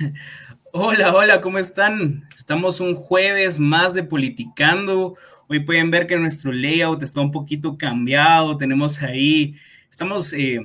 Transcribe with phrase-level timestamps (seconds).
[0.72, 2.28] Hola, hola, ¿cómo están?
[2.36, 5.14] Estamos un jueves más de Politicando.
[5.48, 8.56] Hoy pueden ver que nuestro layout está un poquito cambiado.
[8.56, 9.56] Tenemos ahí,
[9.90, 10.60] estamos eh,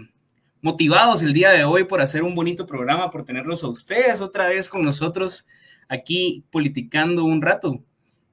[0.61, 4.47] motivados el día de hoy por hacer un bonito programa, por tenerlos a ustedes otra
[4.47, 5.47] vez con nosotros
[5.87, 7.83] aquí politicando un rato.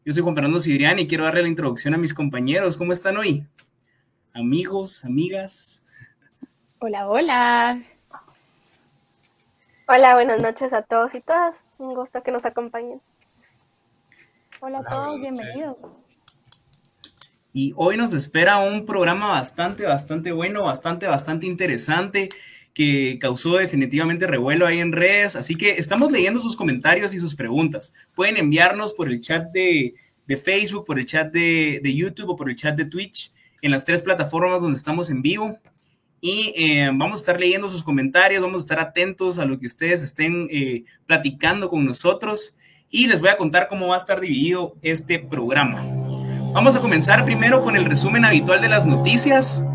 [0.05, 2.77] Yo soy Juan Fernando Sidrián y quiero darle la introducción a mis compañeros.
[2.77, 3.47] ¿Cómo están hoy?
[4.35, 5.85] Amigos, amigas.
[6.81, 7.83] Hola, hola.
[9.89, 11.57] Hola, buenas noches a todos y todas.
[11.79, 13.01] Un gusto que nos acompañen.
[14.61, 15.77] Hola a todos, bienvenidos.
[17.53, 22.29] Y hoy nos espera un programa bastante, bastante bueno, bastante, bastante interesante
[22.73, 25.35] que causó definitivamente revuelo ahí en redes.
[25.35, 27.93] Así que estamos leyendo sus comentarios y sus preguntas.
[28.15, 29.95] Pueden enviarnos por el chat de,
[30.43, 33.85] Facebook, por el chat de, de, YouTube o por el chat de Twitch en las
[33.85, 35.59] tres plataformas donde estamos en vivo
[36.25, 39.67] y eh, vamos a estar leyendo sus comentarios, vamos a estar atentos a lo que
[39.67, 42.57] ustedes estén eh, platicando con nosotros
[42.89, 45.83] y les voy a contar cómo va a estar dividido este programa.
[46.55, 49.67] Vamos a comenzar primero con el resumen habitual de las noticias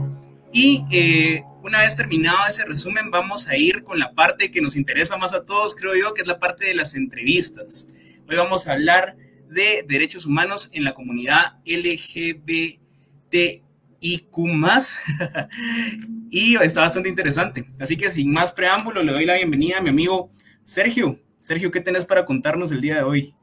[0.54, 4.78] y eh, una vez terminado ese resumen vamos a ir con la parte que nos
[4.78, 7.90] interesa más a todos, creo yo, que es la parte de las entrevistas.
[8.30, 9.18] Hoy vamos a hablar
[9.50, 12.80] de derechos humanos en la comunidad LGBT
[14.00, 14.98] IQ más
[16.30, 17.66] y está bastante interesante.
[17.80, 20.30] Así que sin más preámbulo, le doy la bienvenida a mi amigo
[20.64, 21.20] Sergio.
[21.40, 23.36] Sergio, ¿qué tenés para contarnos el día de hoy?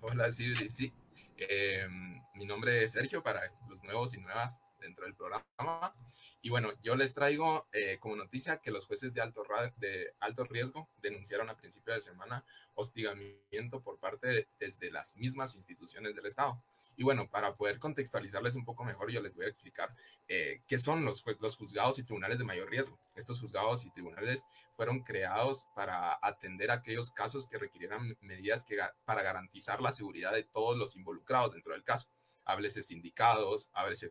[0.00, 0.92] Hola, sí, sí.
[1.36, 5.92] Em, mi nombre es Sergio para los nuevos y nuevas dentro del programa.
[6.40, 9.42] Y bueno, yo les traigo eh, como noticia que los jueces de alto,
[9.76, 15.54] de alto riesgo denunciaron a principio de semana hostigamiento por parte de, desde las mismas
[15.54, 16.62] instituciones del Estado.
[16.98, 19.88] Y bueno, para poder contextualizarles un poco mejor, yo les voy a explicar
[20.26, 22.98] eh, qué son los, los juzgados y tribunales de mayor riesgo.
[23.14, 29.22] Estos juzgados y tribunales fueron creados para atender aquellos casos que requirieran medidas que, para
[29.22, 32.08] garantizar la seguridad de todos los involucrados dentro del caso.
[32.44, 34.10] Háblese sindicados, háblese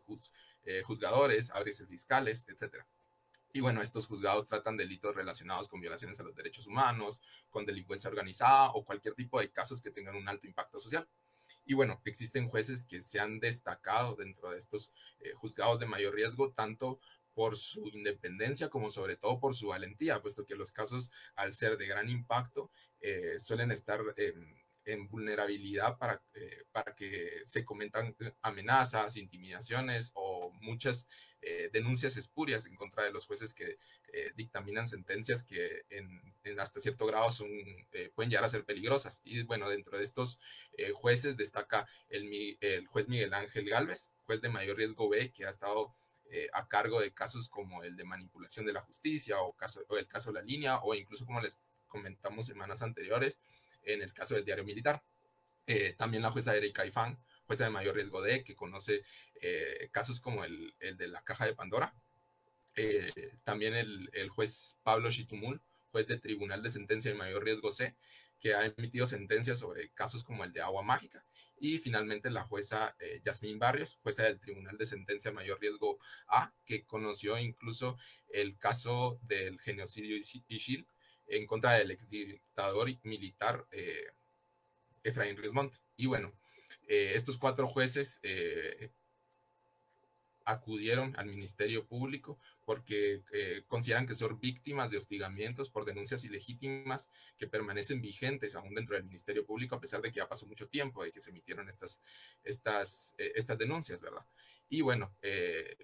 [0.64, 2.86] eh, juzgadores, háblese fiscales, etc.
[3.52, 8.08] Y bueno, estos juzgados tratan delitos relacionados con violaciones a los derechos humanos, con delincuencia
[8.08, 11.06] organizada o cualquier tipo de casos que tengan un alto impacto social.
[11.68, 14.90] Y bueno, existen jueces que se han destacado dentro de estos
[15.20, 16.98] eh, juzgados de mayor riesgo, tanto
[17.34, 21.76] por su independencia como sobre todo por su valentía, puesto que los casos, al ser
[21.76, 22.70] de gran impacto,
[23.00, 24.00] eh, suelen estar
[24.86, 31.06] en vulnerabilidad para, eh, para que se comentan amenazas, intimidaciones o muchas
[31.40, 33.78] eh, denuncias espurias en contra de los jueces que
[34.12, 37.48] eh, dictaminan sentencias que en, hasta cierto grado son,
[37.92, 39.20] eh, pueden llegar a ser peligrosas.
[39.24, 40.40] Y bueno, dentro de estos
[40.94, 45.50] jueces destaca el, el, juez Miguel Ángel Galvez, juez de mayor riesgo B, que ha
[45.50, 45.94] estado
[46.52, 50.06] a cargo de casos como el de manipulación de la justicia o, caso, o el
[50.06, 53.40] caso la línea o incluso como les comentamos semanas anteriores
[53.82, 55.02] en el caso del diario militar.
[55.96, 59.02] también la jueza Erika Ifán, jueza de mayor riesgo D, que conoce
[59.40, 61.94] eh, casos como el, de la caja de Pandora.
[62.76, 63.10] Eh,
[63.42, 65.60] también el, juez Pablo Chitumul,
[65.90, 67.96] juez de Tribunal de Sentencia de Mayor Riesgo C,
[68.38, 71.24] que ha emitido sentencias sobre casos como el de agua mágica.
[71.58, 75.98] Y finalmente la jueza eh, Yasmín Barrios, jueza del Tribunal de Sentencia de Mayor Riesgo
[76.28, 77.96] A, que conoció incluso
[78.28, 80.86] el caso del genocidio Ishil
[81.26, 83.66] en contra del exdictador militar
[85.02, 85.54] Efraín Ríos
[85.96, 86.32] Y bueno,
[86.88, 88.20] estos cuatro jueces
[90.48, 97.10] acudieron al Ministerio Público porque eh, consideran que son víctimas de hostigamientos por denuncias ilegítimas
[97.36, 100.66] que permanecen vigentes aún dentro del Ministerio Público, a pesar de que ya pasó mucho
[100.66, 102.00] tiempo de que se emitieron estas,
[102.42, 104.24] estas, eh, estas denuncias, ¿verdad?
[104.68, 105.76] Y bueno, eh,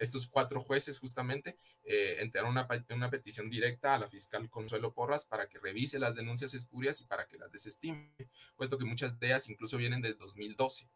[0.00, 5.48] estos cuatro jueces justamente entraron una, una petición directa a la fiscal Consuelo Porras para
[5.48, 8.12] que revise las denuncias espurias y para que las desestime,
[8.56, 10.88] puesto que muchas de ellas incluso vienen del 2012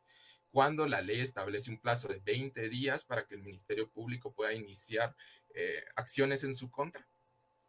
[0.51, 4.53] cuando la ley establece un plazo de 20 días para que el Ministerio Público pueda
[4.53, 5.15] iniciar
[5.55, 7.07] eh, acciones en su contra.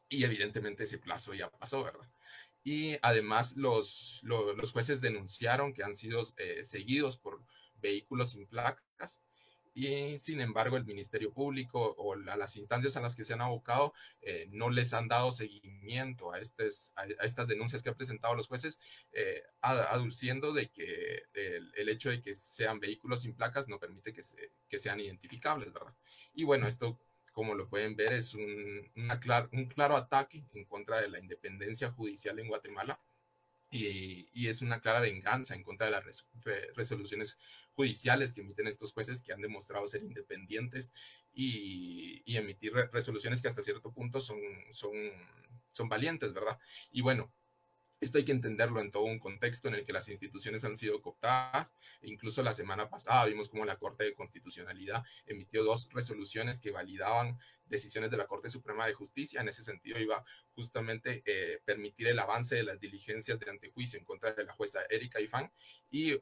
[0.10, 2.10] Y evidentemente ese plazo ya pasó, ¿verdad?
[2.64, 7.44] Y además los, los, jueces denunciaron que han sido eh, seguidos por
[7.76, 9.24] vehículos sin placas
[9.74, 13.94] y sin embargo el Ministerio Público o las instancias a las que se han abocado
[14.22, 18.48] eh, no les han dado seguimiento a, estas, a, estas denuncias que han presentado los
[18.48, 18.80] jueces,
[19.14, 24.24] eh, aduciendo de que el, hecho de que sean vehículos sin placas no permite que,
[24.24, 25.94] se, que sean identificables, ¿verdad?
[26.34, 27.00] Y bueno, esto,
[27.34, 29.20] como lo pueden ver, es un, una
[29.52, 33.00] un claro ataque en contra de la independencia judicial en Guatemala.
[33.74, 36.26] Y, y, es una clara venganza en contra de las
[36.76, 37.38] resoluciones
[37.74, 40.92] judiciales que emiten estos jueces que han demostrado ser independientes
[41.34, 44.40] y, emitir resoluciones que hasta cierto punto son,
[44.72, 44.92] son,
[45.72, 46.58] son valientes, ¿verdad?
[46.92, 47.32] Y bueno,
[48.02, 51.02] esto hay que entenderlo en todo un contexto en el que las instituciones han sido
[51.02, 51.76] cooptadas.
[52.02, 57.38] Incluso la semana pasada vimos cómo la Corte de Constitucionalidad emitió dos resoluciones que validaban
[57.66, 59.40] decisiones de la Corte Suprema de Justicia.
[59.40, 60.26] En ese sentido iba
[60.56, 64.82] justamente eh, permitir el avance de las diligencias de antejuicio en contra de la jueza
[64.90, 65.52] Erika Ifán
[65.92, 66.20] y eh,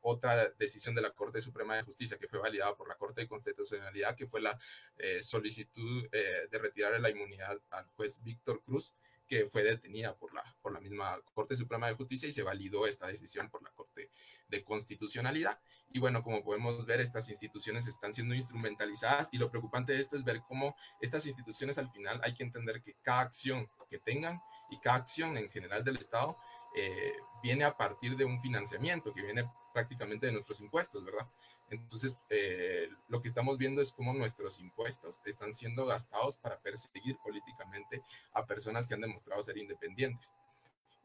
[0.00, 3.28] otra decisión de la Corte Suprema de Justicia que fue validada por la Corte de
[3.28, 4.58] Constitucionalidad, que fue la
[4.96, 8.94] eh, solicitud de retirar la inmunidad al juez Víctor Cruz
[9.28, 12.86] que fue detenida por la, por la misma Corte Suprema de Justicia y se validó
[12.86, 14.10] esta decisión por la Corte
[14.48, 15.60] de Constitucionalidad.
[15.90, 20.16] Y bueno, como podemos ver, estas instituciones están siendo instrumentalizadas y lo preocupante de esto
[20.16, 24.40] es ver cómo estas instituciones al final hay que entender que cada acción que tengan
[24.70, 26.38] y cada acción en general del Estado
[26.76, 31.28] eh, viene a partir de un financiamiento que viene prácticamente de nuestros impuestos, ¿verdad?
[31.70, 37.16] Entonces, eh, lo que estamos viendo es cómo nuestros impuestos están siendo gastados para perseguir
[37.22, 40.32] políticamente a personas que han demostrado ser independientes.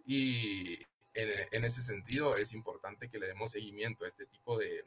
[0.05, 0.79] Y
[1.13, 4.85] en, ese sentido es importante que le demos seguimiento a este tipo de,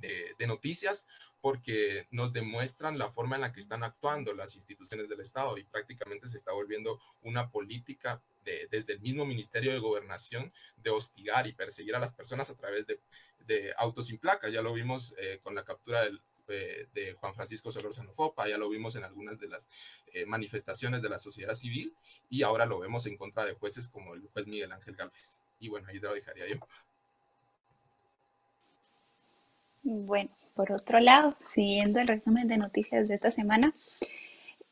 [0.00, 1.06] de, noticias
[1.40, 5.64] porque nos demuestran la forma en la que están actuando las instituciones del Estado y
[5.64, 8.22] prácticamente se está volviendo una política
[8.70, 12.86] desde el mismo Ministerio de Gobernación de hostigar y perseguir a las personas a través
[12.86, 13.00] de,
[13.76, 14.48] autos sin placa.
[14.48, 16.08] Ya lo vimos eh, con la captura
[16.48, 19.68] eh, de Juan Francisco Solórzano Fopa, ya lo vimos en algunas de las
[20.12, 21.92] eh, manifestaciones de la sociedad civil
[22.30, 25.40] y ahora lo vemos en contra de jueces como el juez Miguel Ángel Gálvez.
[25.58, 26.60] Y bueno, ahí lo dejaría yo.
[29.82, 33.74] Bueno, por otro lado, siguiendo el resumen de noticias de esta semana,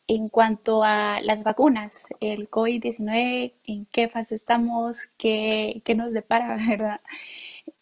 [0.07, 4.99] en cuanto a las vacunas, el COVID-19, ¿en qué fase estamos?
[5.17, 7.01] ¿Qué, qué nos depara, verdad?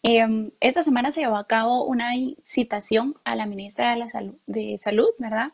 [0.03, 2.11] Em, esta semana se llevó a cabo una
[2.45, 5.51] citación a la ministra de, la de Salud, ¿verdad?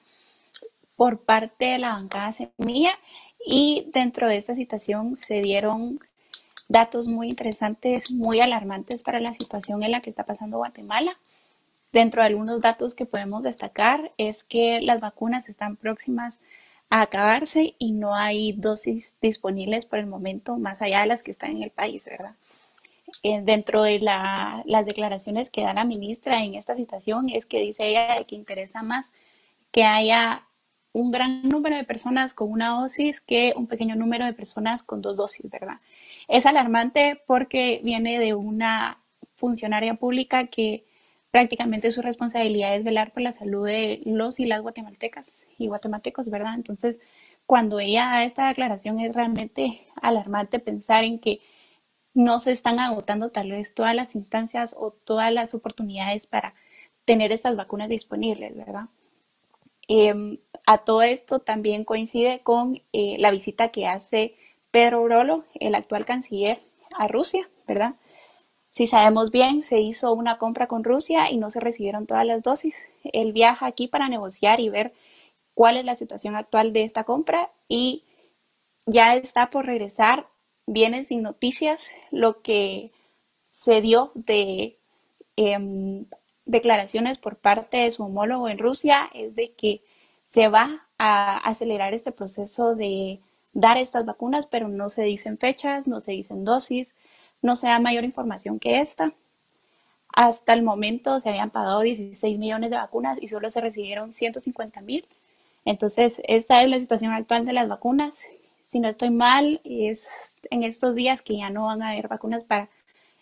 [0.95, 2.92] Por parte de la bancada Semilla
[3.45, 6.00] y dentro de esta citación se dieron
[6.68, 11.18] datos muy interesantes, muy alarmantes para la situación en la que está pasando Guatemala.
[11.92, 16.36] Dentro de algunos datos que podemos destacar es que las vacunas están próximas
[16.89, 21.31] a acabarse y no hay dosis disponibles por el momento más allá de las que
[21.31, 22.36] están en el país, ¿verdad?
[23.24, 27.88] Eh, dentro de las declaraciones que da la ministra en esta situación es que dice
[27.88, 29.07] ella que interesa más
[29.71, 30.45] que haya
[30.94, 35.01] un gran número de personas con una dosis que un pequeño número de personas con
[35.01, 35.80] dos dosis, ¿verdad?
[36.27, 39.00] Es alarmante porque viene de una
[39.36, 40.86] funcionaria pública que
[41.31, 46.29] prácticamente su responsabilidad es velar por la salud de los y las guatemaltecas y guatemaltecos,
[46.29, 46.55] ¿verdad?
[46.55, 46.97] Entonces,
[47.45, 51.41] cuando ella da esta declaración es realmente alarmante pensar en que
[52.13, 56.53] no se están agotando tal vez todas las instancias o todas las oportunidades para
[57.05, 58.85] tener estas vacunas disponibles, ¿verdad?
[59.87, 64.35] Em, a todo esto también coincide con eh, la visita que hace
[64.71, 66.61] Pedro Brolo, el actual canciller,
[66.97, 67.95] a Rusia, ¿verdad?
[68.79, 72.43] Si sabemos bien, se hizo una compra con Rusia y no se recibieron todas las
[72.43, 72.75] dosis.
[73.03, 74.93] Él viaja aquí para negociar y ver
[75.53, 78.05] cuál es la situación actual de esta compra y
[78.85, 80.27] ya está por regresar
[80.65, 82.93] viene sin noticias lo que
[83.51, 84.77] se dio de
[85.35, 86.05] em,
[86.45, 89.83] declaraciones por parte de su homólogo en Rusia es de que
[90.23, 93.19] se va a acelerar este proceso de
[93.51, 96.93] dar estas vacunas, pero no se dicen fechas, no se dicen dosis,
[97.41, 99.13] no se da mayor información que esta.
[100.13, 104.81] Hasta el momento se habían pagado 16 millones de vacunas y solo se recibieron 150
[104.81, 105.05] mil.
[105.65, 108.15] Entonces, esta es la situación actual de las vacunas
[108.69, 112.43] si no estoy mal, es en estos días que ya no van a haber vacunas
[112.43, 112.69] para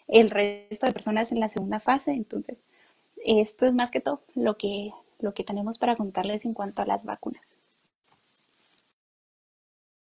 [0.09, 2.11] el resto de personas en la segunda fase.
[2.11, 2.61] Entonces,
[3.25, 6.85] esto es más que todo lo que, lo que tenemos para contarles en cuanto a
[6.85, 7.43] las vacunas.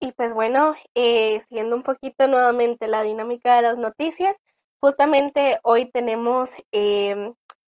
[0.01, 4.37] Y pues bueno, eh, siguiendo un poquito nuevamente la dinámica de las noticias,
[4.81, 7.33] justamente hoy tenemos em,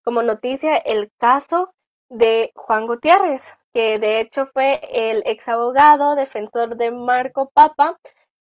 [0.03, 1.73] como noticia el caso
[2.09, 7.97] de Juan Gutiérrez, que de hecho fue el ex abogado defensor de Marco Papa,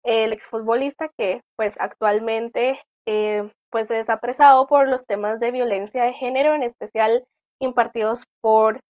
[0.03, 6.13] el exfutbolista que pues actualmente eh, pues es apresado por los temas de violencia de
[6.13, 7.23] género, en especial
[7.59, 8.81] impartidos por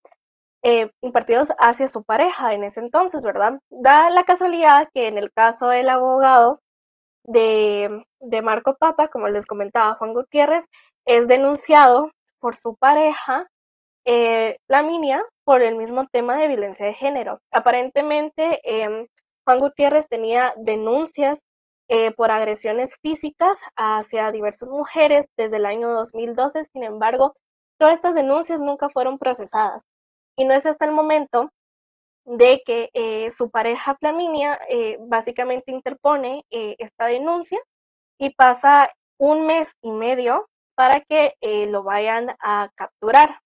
[0.62, 3.58] eh, impartidos hacia su pareja en ese entonces, ¿verdad?
[3.70, 6.60] Da la casualidad que en el caso del abogado
[7.24, 10.66] de, de Marco Papa, como les comentaba Juan Gutiérrez,
[11.06, 13.48] es denunciado por su pareja
[14.04, 17.40] eh, Laminia por el mismo tema de violencia de género.
[17.52, 19.06] Aparentemente, em,
[19.44, 21.40] Juan Gutiérrez tenía denuncias
[21.88, 27.34] eh, por agresiones físicas hacia diversas mujeres desde el año 2012, sin embargo,
[27.78, 29.82] todas estas denuncias nunca fueron procesadas.
[30.36, 31.50] Y no es hasta el momento
[32.24, 37.58] de que eh, su pareja Flaminia eh, básicamente interpone eh, esta denuncia
[38.18, 41.34] y pasa un mes y medio para que
[41.68, 43.40] lo vayan a capturar.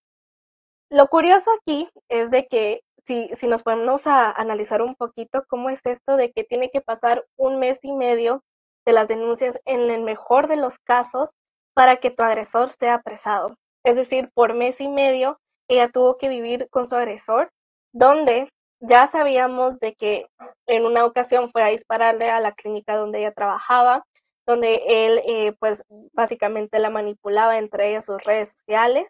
[0.90, 5.69] Lo curioso aquí es de que si, si nos ponemos a analizar un poquito cómo
[5.69, 8.43] es esto de que tiene que pasar un mes y medio
[8.87, 11.31] de las denuncias en el mejor de los casos
[11.75, 13.57] para que tu agresor sea apresado.
[13.85, 17.50] Es decir, por mes y medio ella tuvo que vivir con su agresor,
[17.92, 20.26] donde ya sabíamos de que
[20.66, 24.04] en una ocasión fue a dispararle a la clínica donde ella trabajaba,
[24.46, 25.82] donde él eh, pues
[26.12, 29.06] básicamente la manipulaba entre ellas sus redes sociales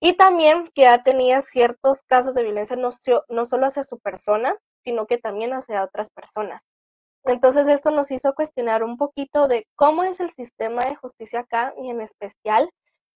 [0.00, 2.90] y también que ya tenía ciertos casos de violencia no,
[3.28, 6.62] no solo hacia su persona, sino que también hacia otras personas.
[7.24, 11.74] Entonces esto nos hizo cuestionar un poquito de cómo es el sistema de justicia acá
[11.76, 12.70] y en especial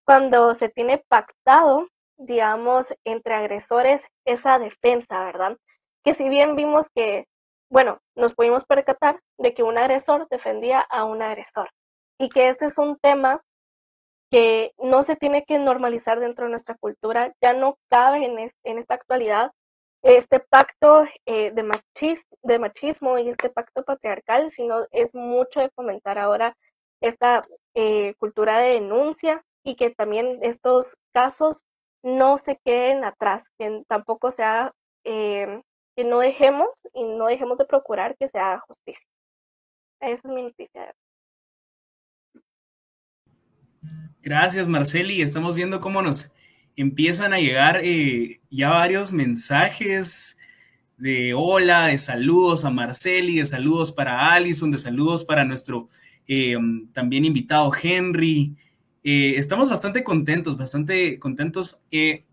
[0.04, 1.86] cuando se tiene pactado,
[2.20, 5.56] digamos, entre agresores esa defensa, ¿verdad?
[6.04, 7.26] Que si bien vimos que,
[7.70, 11.70] bueno, nos pudimos percatar de que un agresor defendía a un agresor
[12.18, 13.42] y que este es un tema
[14.30, 18.78] que no se tiene que normalizar dentro de nuestra cultura, ya no cabe en, en
[18.78, 19.50] esta actualidad
[20.02, 26.18] este pacto eh, de, de machismo y este pacto patriarcal, sino es mucho de fomentar
[26.18, 26.56] ahora
[27.02, 27.42] esta
[27.74, 31.64] eh, cultura de denuncia y que también estos casos
[32.02, 34.72] no se queden atrás, que tampoco sea,
[35.04, 35.62] eh,
[35.96, 39.06] que no dejemos y no dejemos de procurar que se haga justicia.
[40.00, 40.94] Esa es mi noticia.
[44.22, 45.22] Gracias, Marceli.
[45.22, 46.32] Estamos viendo cómo nos
[46.76, 50.36] empiezan a llegar eh, ya varios mensajes
[50.96, 55.88] de hola, de saludos a Marceli, de saludos para Alison, de saludos para nuestro
[56.26, 56.56] eh,
[56.92, 58.56] también invitado Henry.
[59.02, 61.80] Eh, estamos bastante contentos, bastante contentos.
[61.90, 62.24] y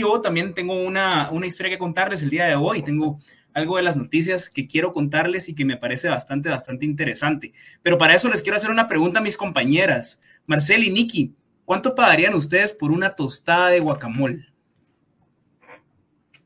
[0.00, 2.82] yo también tengo una, una historia que contarles el día de hoy.
[2.82, 3.18] Tengo
[3.52, 7.52] algo de las noticias que quiero contarles y que me parece bastante, bastante interesante.
[7.82, 10.20] Pero para eso les quiero hacer una pregunta a mis compañeras.
[10.46, 14.46] Marceli, Nikki, ¿Cuánto pagarían ustedes por una tostada de guacamole?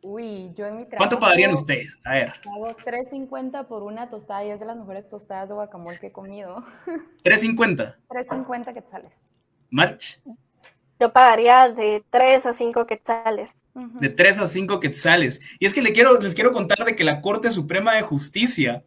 [0.01, 0.97] Uy, yo en mi trabajo.
[0.97, 2.01] ¿Cuánto pagarían ustedes?
[2.05, 2.33] A ver.
[2.45, 6.13] Pago 3.50 por una tostada y es de las mejores tostadas de guacamole que he
[6.13, 6.65] comido.
[7.25, 7.97] ¿3.50?
[8.09, 9.33] 3.50 quetzales.
[9.71, 10.21] ¿March?
[11.01, 13.53] Yo pagaría de 3 a 5 quetzales.
[13.75, 15.41] De 3 a 5 quetzales.
[15.59, 18.83] Y es que les quiero, les quiero contar de que la Corte Suprema de Justicia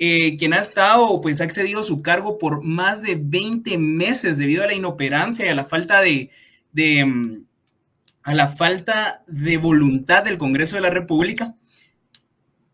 [0.00, 4.38] eh, quien ha estado, pues ha accedido a su cargo por más de 20 meses
[4.38, 6.30] debido a la inoperancia y a la falta de,
[7.04, 7.42] mm,
[8.22, 11.56] a la falta de voluntad del Congreso de la República,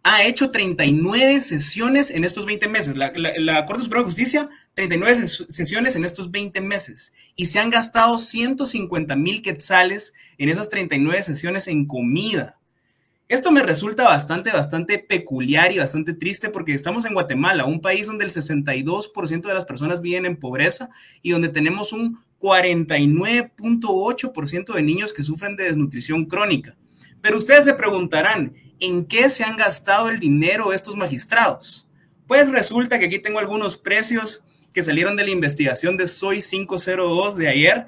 [0.04, 2.94] ha hecho 39 sesiones en estos 20 meses.
[2.94, 7.14] La, Corte Suprema de Justicia, 39 sesiones en estos 20 meses.
[7.34, 12.58] Y se han gastado 150 mil quetzales en esas 39 sesiones en comida.
[13.28, 18.06] Esto me resulta bastante, bastante peculiar y bastante triste porque estamos en Guatemala, un país
[18.06, 20.90] donde el 62% de las personas viven en pobreza
[21.22, 26.76] y donde tenemos un 49.8% de niños que sufren de desnutrición crónica.
[27.22, 31.88] Pero ustedes se preguntarán, ¿en qué se han gastado el dinero estos magistrados?
[32.26, 37.36] Pues resulta que aquí tengo algunos precios que salieron de la investigación de Soy 502
[37.36, 37.86] de ayer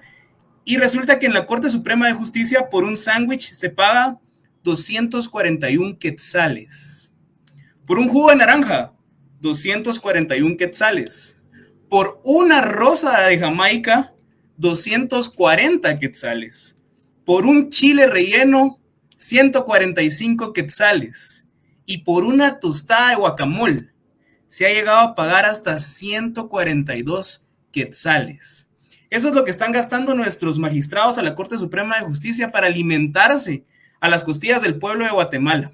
[0.64, 4.18] y resulta que en la Corte Suprema de Justicia por un sándwich se paga
[4.62, 7.14] 241 quetzales.
[7.86, 8.92] Por un jugo de naranja,
[9.40, 11.40] 241 quetzales.
[11.88, 14.12] Por una rosa de Jamaica,
[14.56, 16.76] 240 quetzales.
[17.24, 18.80] Por un chile relleno,
[19.16, 21.46] 145 quetzales.
[21.84, 23.90] Y por una tostada de guacamole,
[24.48, 28.68] se ha llegado a pagar hasta 142 quetzales.
[29.10, 32.66] Eso es lo que están gastando nuestros magistrados a la Corte Suprema de Justicia para
[32.66, 33.64] alimentarse
[34.00, 35.72] a las costillas del pueblo de Guatemala.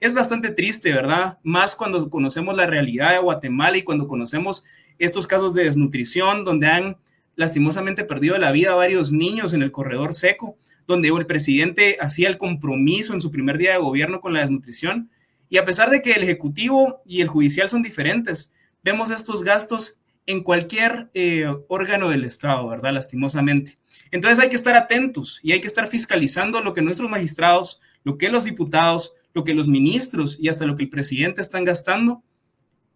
[0.00, 1.38] Es bastante triste, ¿verdad?
[1.42, 4.64] Más cuando conocemos la realidad de Guatemala y cuando conocemos
[4.98, 6.96] estos casos de desnutrición donde han
[7.38, 12.36] lastimosamente perdido la vida varios niños en el corredor seco, donde el presidente hacía el
[12.36, 15.08] compromiso en su primer día de gobierno con la desnutrición.
[15.48, 18.52] Y a pesar de que el Ejecutivo y el Judicial son diferentes,
[18.82, 22.92] vemos estos gastos en cualquier eh, órgano del Estado, ¿verdad?
[22.92, 23.78] Lastimosamente.
[24.10, 28.18] Entonces hay que estar atentos y hay que estar fiscalizando lo que nuestros magistrados, lo
[28.18, 32.24] que los diputados, lo que los ministros y hasta lo que el presidente están gastando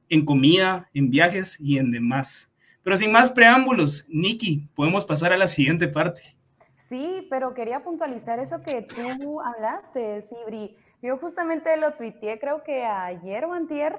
[0.09, 2.52] en comida, en viajes y en demás.
[2.83, 6.21] Pero sin más preámbulos, Nikki, podemos pasar a la siguiente parte.
[6.89, 10.77] Sí, pero quería puntualizar eso que tú hablaste, Sibri.
[11.01, 13.99] Yo justamente lo tuiteé, creo que ayer o antier,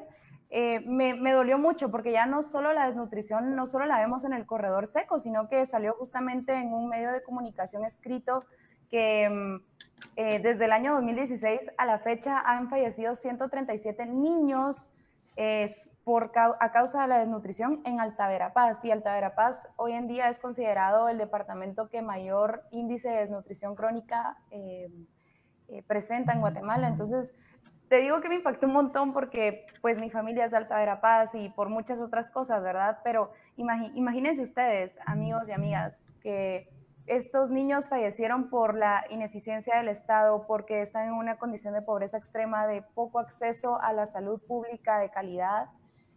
[0.50, 4.24] eh, me, me, dolió mucho porque ya no solo la desnutrición, no solo la vemos
[4.24, 8.46] en el corredor seco, sino que salió justamente en un medio de comunicación escrito
[8.92, 9.56] que mm,
[10.16, 14.90] eh, desde el año 2016 a la fecha han fallecido 137 niños
[16.04, 18.84] por, a causa de la desnutrición en Alta Verapaz.
[18.84, 23.76] Y Alta Verapaz hoy en día es considerado el departamento que mayor índice de desnutrición
[23.76, 24.90] crónica eh,
[25.70, 26.88] eh, presenta en Guatemala.
[26.88, 27.34] Entonces,
[27.88, 31.36] te digo que me impactó un montón porque pues mi familia es de Alta Verapaz
[31.36, 33.00] y por muchas otras cosas, ¿verdad?
[33.04, 36.70] Pero imagínense ustedes, amigos y amigas, que
[37.06, 42.18] estos niños fallecieron por la ineficiencia del Estado, porque están en una condición de pobreza
[42.18, 45.68] extrema, de poco acceso a la salud pública de calidad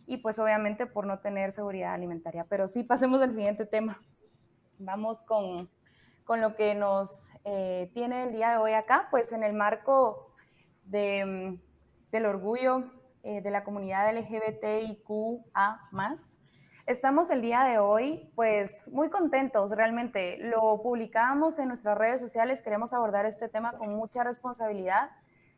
[0.07, 2.47] y pues obviamente por no tener seguridad alimentaria.
[2.49, 4.01] Pero sí, pasemos al siguiente tema.
[4.79, 5.69] Vamos con,
[6.25, 10.33] con lo que nos eh, tiene el día de hoy acá, pues en el marco
[10.87, 11.55] mm,
[12.11, 12.85] del orgullo
[13.23, 15.81] eh, de la comunidad LGBTIQA+,
[16.87, 20.39] Estamos el día de hoy, pues muy contentos realmente.
[20.39, 25.11] Lo publicamos en nuestras redes sociales, queremos abordar este tema con mucha responsabilidad.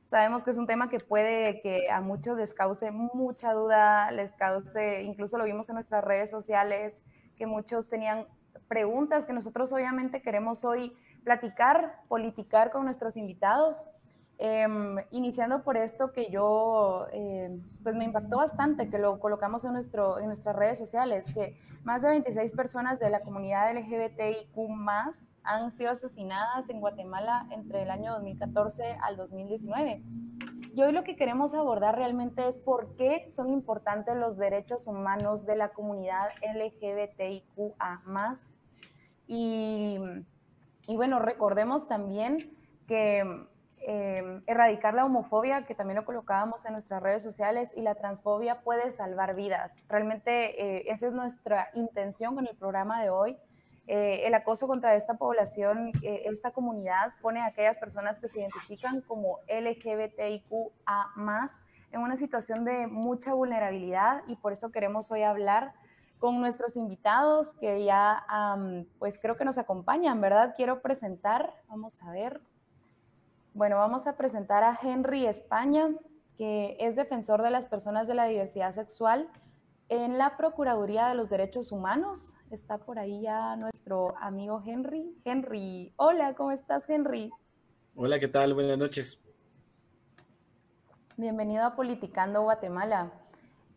[0.08, 4.32] Sabemos que es un tema que puede que a muchos les cause mucha duda, les
[4.32, 7.02] cause, incluso lo vimos en nuestras redes sociales,
[7.36, 8.26] que muchos tenían
[8.68, 13.84] preguntas que nosotros obviamente queremos hoy platicar, politicar con nuestros invitados.
[14.40, 19.72] Em, iniciando por esto que yo, em, pues me impactó bastante, que lo colocamos en,
[19.72, 24.56] nuestro, en nuestras redes sociales, que más de 26 personas de la comunidad LGBTIQ
[25.42, 30.04] han sido asesinadas en Guatemala entre el año 2014 al 2019.
[30.72, 35.46] Y hoy lo que queremos abordar realmente es por qué son importantes los derechos humanos
[35.46, 38.02] de la comunidad LGBTIQA
[39.26, 39.98] y,
[40.86, 43.48] y bueno, recordemos también que
[43.80, 48.60] Em, erradicar la homofobia, que también lo colocábamos en nuestras redes sociales, y la transfobia
[48.60, 49.76] puede salvar vidas.
[49.88, 53.36] Realmente eh, esa es nuestra intención con el programa de hoy.
[53.86, 58.40] Eh, el acoso contra esta población, eh, esta comunidad, pone a aquellas personas que se
[58.40, 61.12] identifican como LGBTIQA
[61.90, 65.72] en una situación de mucha vulnerabilidad y por eso queremos hoy hablar
[66.18, 68.26] con nuestros invitados que ya,
[68.98, 70.52] pues creo que nos acompañan, ¿verdad?
[70.56, 72.42] Quiero presentar, vamos a ver,
[73.54, 75.90] bueno, vamos a presentar a Henry España,
[76.36, 79.28] que es defensor de las personas de la diversidad sexual
[79.88, 82.34] en la Procuraduría de los Derechos Humanos.
[82.50, 85.14] Está por ahí ya nuestro amigo Henry.
[85.24, 87.30] Henry, hola, ¿cómo estás, Henry?
[87.94, 88.54] Hola, ¿qué tal?
[88.54, 89.18] Buenas noches.
[91.16, 93.12] Bienvenido a Politicando Guatemala.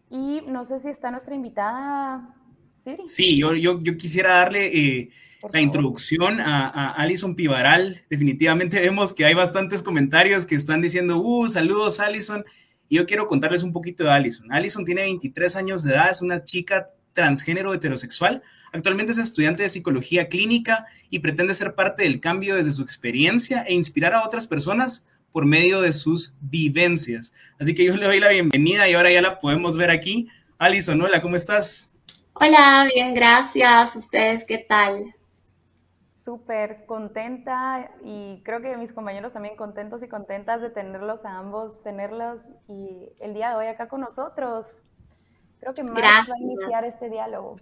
[0.09, 2.35] Y no sé si está nuestra invitada,
[2.83, 3.07] Siri.
[3.07, 5.09] Sí, yo, yo, quisiera darle eh,
[5.51, 8.03] la introducción a, Alison Pivaral.
[8.09, 12.45] Definitivamente vemos que hay bastantes comentarios que están diciendo, uh, saludos Alison.
[12.89, 14.51] Y yo quiero contarles un poquito de Alison.
[14.51, 18.43] Alison tiene 23 años de edad, es una chica transgénero heterosexual.
[18.73, 23.61] Actualmente es estudiante de psicología clínica y pretende ser parte del cambio desde su experiencia
[23.61, 27.33] e inspirar a otras personas por medio de sus vivencias.
[27.59, 30.27] Así que yo le doy la bienvenida y ahora ya la podemos ver aquí.
[30.57, 31.89] Alison, hola, ¿cómo estás?
[32.33, 33.95] Hola, bien, gracias.
[33.95, 35.15] ¿Ustedes qué tal?
[36.31, 41.83] Súper contenta y creo que mis compañeros también contentos y contentas de tenerlos a ambos,
[41.83, 44.77] tenerlos y el día de hoy acá con nosotros.
[45.59, 47.57] Creo que más va a iniciar este diálogo.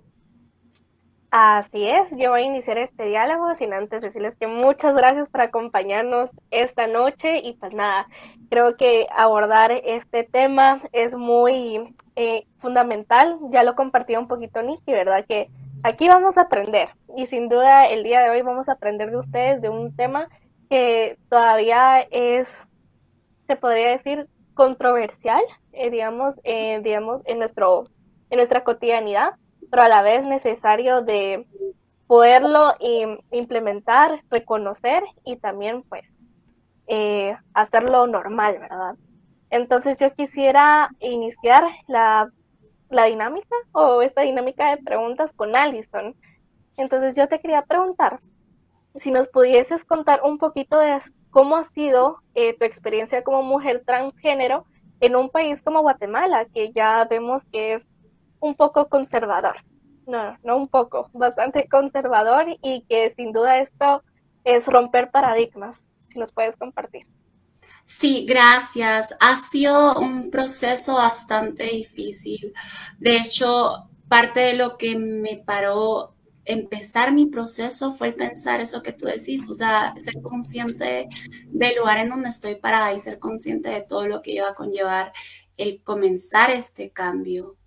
[1.31, 5.41] Así es, yo voy a iniciar este diálogo sin antes decirles que muchas gracias por
[5.41, 8.07] acompañarnos esta noche y pues nada,
[8.51, 14.91] creo que abordar este tema es muy eh, fundamental, ya lo compartí un poquito Niki,
[14.91, 15.25] ¿verdad?
[15.27, 15.49] Que
[15.83, 19.17] Aquí vamos a aprender y sin duda el día de hoy vamos a aprender de
[19.17, 20.27] ustedes de un tema
[20.69, 22.65] que todavía es,
[23.47, 27.85] se podría decir, controversial, eh, digamos, eh, digamos en, nuestro,
[28.29, 29.35] en nuestra cotidianidad,
[29.71, 31.47] pero a la vez necesario de
[32.07, 32.73] poderlo
[33.31, 36.03] implementar, reconocer y también pues
[36.87, 38.95] eh, hacerlo normal, ¿verdad?
[39.49, 42.29] Entonces yo quisiera iniciar la
[42.89, 46.15] la dinámica o esta dinámica de preguntas con Alison.
[46.77, 48.19] Entonces yo te quería preguntar
[48.95, 50.97] si nos pudieses contar un poquito de
[51.29, 54.65] cómo ha sido eh, tu experiencia como mujer transgénero
[54.99, 57.87] en un país como Guatemala, que ya vemos que es
[58.39, 59.57] un poco conservador.
[60.07, 64.03] No, no un poco, bastante conservador y que sin duda esto
[64.43, 65.85] es romper paradigmas.
[66.07, 67.05] Si nos puedes compartir.
[67.89, 69.15] Sí, gracias.
[69.19, 72.53] Ha sido un proceso bastante difícil.
[72.99, 78.93] De hecho, parte de lo que me paró empezar mi proceso fue pensar eso que
[78.93, 81.09] tú decís, o sea, ser consciente
[81.47, 84.55] del lugar en donde estoy parada y ser consciente de todo lo que iba a
[84.55, 85.11] conllevar
[85.57, 87.57] el comenzar este cambio.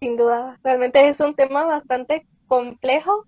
[0.00, 3.24] Sin duda, realmente es un tema bastante complejo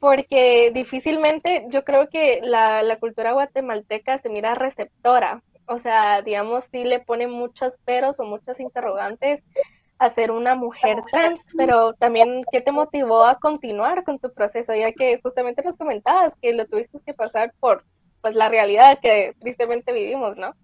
[0.00, 6.64] porque difícilmente yo creo que la, la cultura guatemalteca se mira receptora, o sea, digamos,
[6.72, 9.44] sí le pone muchos peros o muchas interrogantes
[9.98, 14.74] a ser una mujer trans, pero también, ¿qué te motivó a continuar con tu proceso?
[14.74, 17.84] Ya que justamente nos comentabas que lo tuviste que pasar por
[18.22, 20.54] pues la realidad que tristemente vivimos, ¿no?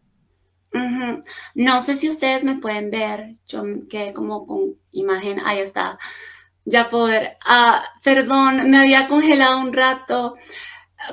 [1.54, 5.98] No sé si ustedes me pueden ver, yo quedé como con imagen, ahí está,
[6.66, 10.36] ya poder, ah, perdón, me había congelado un rato,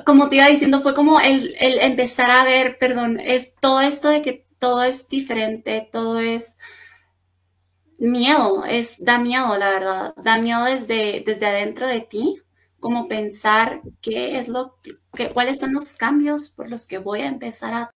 [0.04, 4.22] como te iba diciendo, fue como el, empezar a ver, perdón, es todo esto de
[4.22, 6.58] que todo es diferente, todo es
[7.98, 12.42] miedo, es, da miedo, la verdad, da miedo desde, desde adentro de ti,
[12.80, 14.78] como pensar qué es lo,
[15.14, 17.90] que, cuáles son los cambios por los que voy a empezar a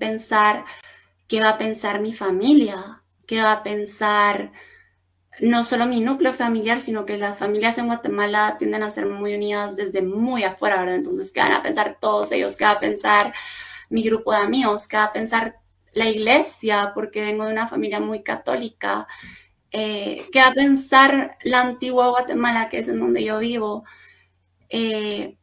[0.00, 0.64] pensar
[1.28, 4.52] qué va a pensar mi familia, qué va a pensar
[5.40, 9.34] no solo mi núcleo familiar, sino que las familias en Guatemala tienden a ser muy
[9.34, 10.96] unidas desde muy afuera, ¿verdad?
[10.96, 12.56] Entonces, ¿qué van a pensar todos ellos?
[12.56, 13.32] ¿Qué va a pensar
[13.88, 14.88] mi grupo de amigos?
[14.88, 15.56] ¿Qué va a pensar
[15.92, 16.92] la iglesia?
[16.94, 19.06] Porque vengo de una familia muy católica.
[19.70, 23.84] Eh, ¿Qué va a pensar la antigua Guatemala, que es en donde yo vivo?
[24.68, 25.38] Eh,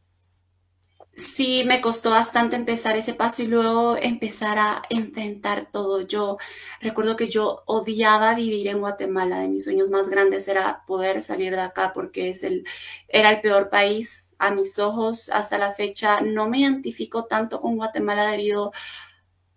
[1.17, 6.01] sí me costó bastante empezar ese paso y luego empezar a enfrentar todo.
[6.01, 6.37] Yo
[6.79, 9.39] recuerdo que yo odiaba vivir en Guatemala.
[9.39, 12.65] De mis sueños más grandes era poder salir de acá porque es el,
[13.07, 16.21] era el peor país a mis ojos hasta la fecha.
[16.21, 18.71] No me identifico tanto con Guatemala debido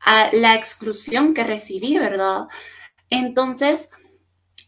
[0.00, 2.48] a la exclusión que recibí, ¿verdad?
[3.10, 3.90] Entonces,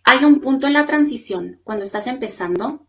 [0.05, 2.87] hay un punto en la transición cuando estás empezando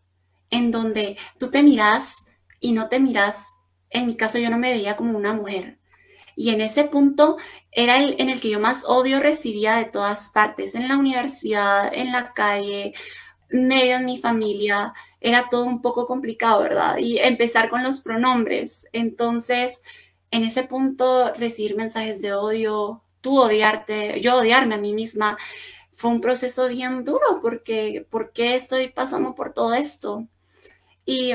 [0.49, 2.17] en donde tú te miras
[2.59, 3.52] y no te miras
[3.93, 5.79] en mi caso yo no me veía como una mujer.
[6.35, 7.37] Y en ese punto
[7.71, 11.93] era el en el que yo más odio recibía de todas partes, en la universidad,
[11.93, 12.93] en la calle,
[13.49, 16.97] medio en mi familia, era todo un poco complicado, ¿verdad?
[16.97, 18.87] Y empezar con los pronombres.
[18.93, 19.81] Entonces,
[20.31, 25.37] en ese punto, recibir mensajes de odio, tú odiarte, yo odiarme a mí misma,
[25.91, 30.27] fue un proceso bien duro porque, ¿por qué estoy pasando por todo esto?
[31.05, 31.33] Y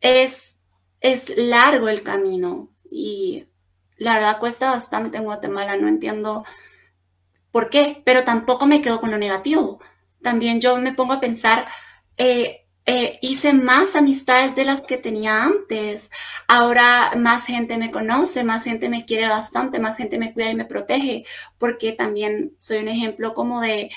[0.00, 0.57] es
[1.00, 3.46] es largo el camino y
[3.96, 6.44] la verdad cuesta bastante en Guatemala, no entiendo
[7.50, 9.80] por qué, pero tampoco me quedo con lo negativo.
[10.22, 11.66] También yo me pongo a pensar,
[12.16, 16.10] eh, eh, hice más amistades de las que tenía antes.
[16.46, 20.54] Ahora más gente me conoce, más gente me quiere bastante, más gente me cuida y
[20.54, 21.24] me protege,
[21.58, 23.90] porque también soy un ejemplo como de,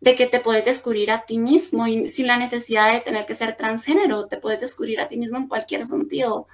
[0.00, 3.34] de que te puedes descubrir a ti mismo y sin la necesidad de tener que
[3.34, 6.46] ser transgénero, te puedes descubrir a ti mismo en cualquier sentido.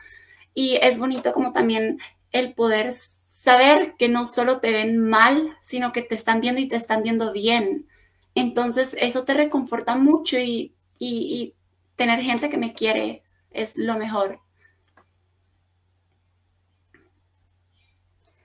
[0.54, 1.98] Y es bonito como también
[2.30, 2.92] el poder
[3.42, 7.02] saber que no solo te ven mal, sino que te están viendo y te están
[7.02, 7.88] viendo bien.
[8.34, 11.54] Entonces eso te reconforta mucho y, y,
[11.96, 14.40] tener gente que me quiere es lo mejor.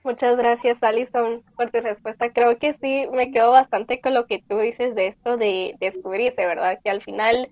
[0.08, 2.32] Muchas gracias, Alison, por tu respuesta.
[2.32, 6.46] Creo que sí, me quedo bastante con lo que tú dices de esto de descubrirse,
[6.46, 6.78] ¿verdad?
[6.82, 7.50] Que al final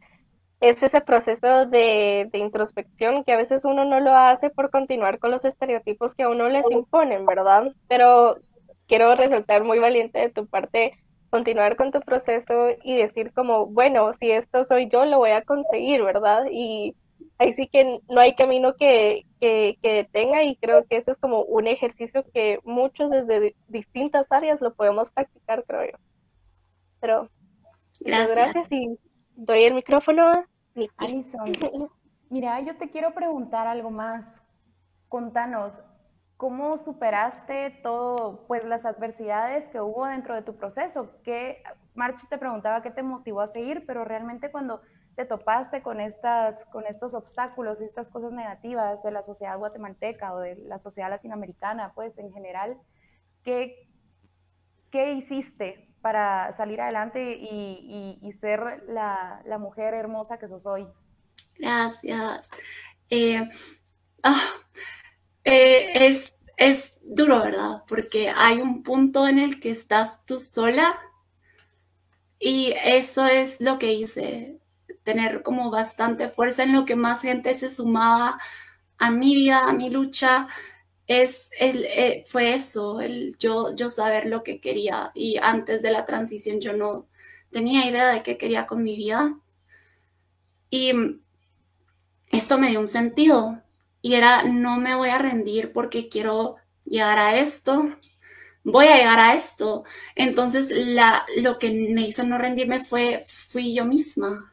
[0.61, 5.33] es ese proceso de, introspección que a veces uno no lo hace por continuar con
[5.33, 7.75] los estereotipos que a uno les imponen, ¿verdad?
[7.89, 8.39] Pero
[8.87, 10.93] quiero resaltar muy valiente de tu parte
[11.29, 15.43] continuar con tu proceso y decir como, bueno, si esto soy yo, lo voy a
[15.43, 16.47] conseguir, ¿verdad?
[16.51, 16.97] Y
[17.39, 21.43] ahí sí que no hay camino que, que, detenga y creo que eso es como
[21.43, 25.99] un ejercicio que muchos desde distintas áreas lo podemos practicar, creo yo.
[27.01, 27.31] Pero
[28.01, 28.99] gracias, gracias y
[29.35, 30.47] doy el micrófono a
[30.99, 31.53] Alison,
[32.31, 34.27] mira, yo te quiero preguntar algo más.
[35.09, 35.83] Contanos,
[36.37, 41.11] ¿cómo superaste todo, pues las adversidades que hubo dentro de tu proceso?
[41.23, 41.63] ¿Qué,
[41.95, 44.81] March te preguntaba qué te motivó a seguir, pero realmente cuando
[45.17, 50.35] te topaste con, estas, con estos obstáculos y estas cosas negativas de la sociedad guatemalteca
[50.35, 52.77] o de la sociedad latinoamericana, pues en general,
[53.43, 53.89] ¿qué,
[54.91, 60.87] qué hiciste para salir adelante y, ser la, mujer hermosa que sos hoy?
[61.59, 62.51] Gracias.
[63.09, 63.51] Eh,
[64.23, 64.51] ah,
[65.45, 67.85] eh, es, es duro, ¿verdad?
[67.89, 70.99] Porque hay un punto en el que estás tú sola
[72.39, 74.61] y eso es lo que hice
[75.07, 78.39] tener como bastante fuerza en lo que más gente se sumaba
[78.99, 80.49] a mi vida, a mi lucha,
[81.07, 85.13] es el, eh, fue eso, el yo, yo saber lo que quería.
[85.15, 87.09] Y antes de la transición yo no
[87.53, 89.37] tenía idea de qué quería con mi vida.
[90.71, 90.93] Y
[92.31, 93.63] esto me dio un sentido.
[94.03, 97.91] Y era, no me voy a rendir porque quiero llegar a esto,
[98.65, 99.85] voy a llegar a esto.
[100.17, 104.53] Entonces, la, lo que me hizo no rendirme fue, fui yo misma.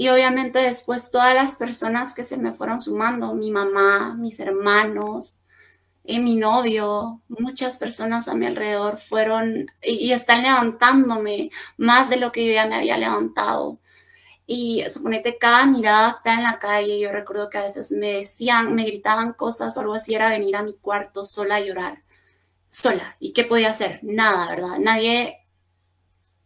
[0.00, 5.34] Y obviamente después todas las personas que se me fueron sumando, mi mamá, mis hermanos,
[6.04, 12.32] eh, mi novio, muchas personas a mi alrededor fueron y, están levantándome más de lo
[12.32, 13.78] que yo ya me había levantado.
[14.46, 18.74] Y suponete cada mirada fea en la calle, yo recuerdo que a veces me decían,
[18.74, 22.04] me gritaban cosas o algo así, era venir a mi cuarto sola a llorar,
[22.70, 23.16] sola.
[23.20, 24.00] ¿Y qué podía hacer?
[24.02, 24.78] Nada, ¿verdad?
[24.78, 25.46] Nadie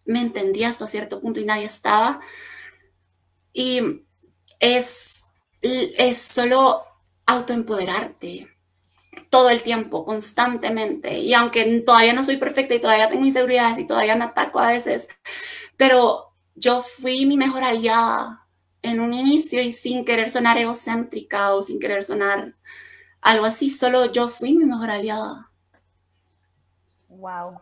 [0.07, 2.21] me entendía hasta cierto punto y nadie estaba.
[3.55, 4.05] Y
[4.61, 5.25] es,
[5.63, 6.85] es solo
[7.27, 8.49] autoempoderarte
[9.31, 11.19] todo el tiempo, constantemente.
[11.19, 14.69] Y aunque todavía no soy perfecta y todavía tengo inseguridades y todavía me ataco a
[14.69, 15.09] veces,
[15.77, 18.47] pero yo fui mi mejor aliada
[18.83, 22.55] en un inicio y sin querer sonar egocéntrica o sin querer sonar
[23.23, 25.51] algo así, solo yo fui mi mejor aliada.
[27.09, 27.61] Wow,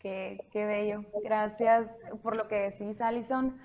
[0.00, 1.04] qué, qué bello.
[1.22, 1.88] Gracias
[2.22, 3.58] por lo que decís, Alison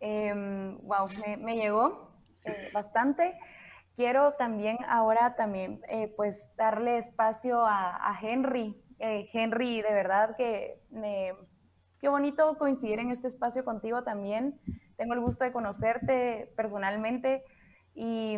[0.00, 2.10] wow, em, me, llegó
[2.44, 3.38] eh, bastante.
[3.96, 8.82] Quiero también ahora también eh, pues darle espacio a, Henry.
[8.98, 11.32] Eh, Henry, de verdad que me,
[12.00, 14.58] qué bonito coincidir en este espacio contigo también.
[14.96, 17.44] Tengo el gusto de conocerte personalmente
[17.94, 18.36] y,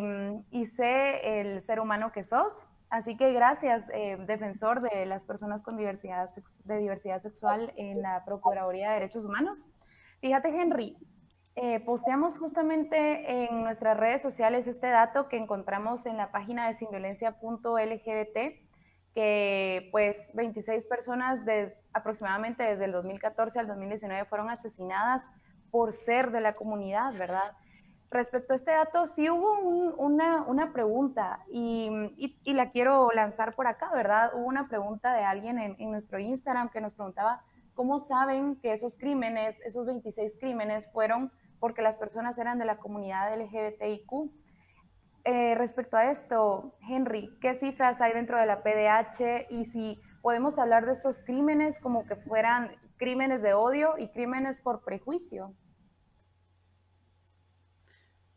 [0.51, 2.65] y sé el ser humano que sos.
[2.89, 3.87] Así que gracias,
[4.27, 6.29] defensor de las personas con diversidad,
[6.65, 9.67] de diversidad sexual en la Procuraduría de Derechos Humanos.
[10.21, 10.95] Fíjate, Henry,
[11.55, 16.73] eh, posteamos justamente en nuestras redes sociales este dato que encontramos en la página de
[16.73, 18.37] sinviolencia.lgbt,
[19.13, 25.29] que pues 26 personas de, aproximadamente desde el 2014 al 2019 fueron asesinadas
[25.69, 27.55] por ser de la comunidad, ¿verdad?
[28.09, 29.59] Respecto a este dato, sí hubo
[29.97, 34.31] una, una, pregunta y, y, la quiero lanzar por acá, ¿verdad?
[34.35, 38.71] Hubo una pregunta de alguien en, en nuestro Instagram que nos preguntaba, ¿cómo saben que
[38.71, 41.31] esos crímenes, esos 26 crímenes fueron
[41.63, 44.29] porque las personas eran de la comunidad LGBTIQ.
[45.23, 50.57] Eh, respecto a esto, Henry, ¿qué cifras hay dentro de la PDH y si podemos
[50.57, 55.55] hablar de estos crímenes como que fueran crímenes de odio y crímenes por prejuicio?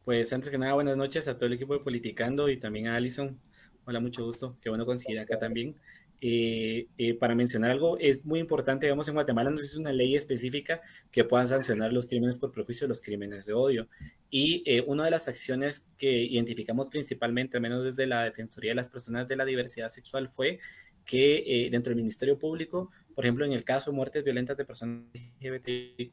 [0.05, 2.95] Pues antes que nada, buenas noches a todo el equipo de Politicando y también a
[2.95, 3.41] Alison.
[3.87, 4.57] Hola, mucho gusto.
[4.61, 5.75] Qué bueno conseguir acá también.
[6.21, 10.17] Eh, eh, para mencionar algo, es muy importante, digamos, en Guatemala no existe una ley
[10.17, 13.89] específica que pueda sancionar los crímenes por prejuicio, los crímenes de odio.
[14.31, 18.77] Y eh, una de las acciones que identificamos principalmente, al menos desde la Defensoría de
[18.77, 20.59] las Personas de la Diversidad Sexual, fue
[21.05, 25.05] que dentro del Ministerio Público, por ejemplo, en el caso de muertes violentas de personas
[25.41, 26.13] LGBTIQ+,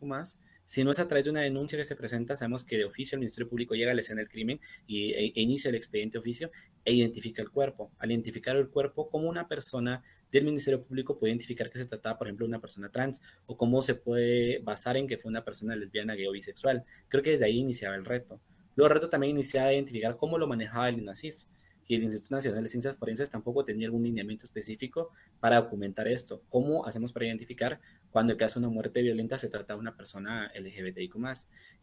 [0.65, 3.15] si no es a través de una denuncia que se presenta, sabemos que de oficio
[3.15, 6.17] el Ministerio Público llega a la escena del crimen y, e, e inicia el expediente
[6.17, 6.51] oficio
[6.85, 7.91] e identifica el cuerpo.
[7.99, 12.17] Al identificar el cuerpo, como una persona del Ministerio Público puede identificar que se trataba,
[12.17, 15.45] por ejemplo, de una persona trans o cómo se puede basar en que fue una
[15.45, 16.85] persona lesbiana, gay o bisexual.
[17.07, 18.41] Creo que desde ahí iniciaba el reto.
[18.75, 21.43] Luego el reto también iniciaba a identificar cómo lo manejaba el INASIF
[21.87, 26.41] y el Instituto Nacional de Ciencias Forenses tampoco tenía algún lineamiento específico para documentar esto.
[26.49, 27.79] ¿Cómo hacemos para identificar
[28.13, 31.15] cuando el caso de una muerte violenta se trata de una persona LGBTIQ+.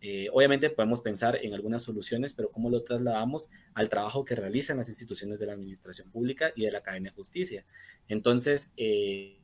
[0.01, 4.77] Eh, obviamente podemos pensar en algunas soluciones, pero ¿cómo lo trasladamos al trabajo que realizan
[4.77, 7.67] las instituciones de la administración pública y de la cadena de justicia?
[8.07, 9.41] Entonces, eh,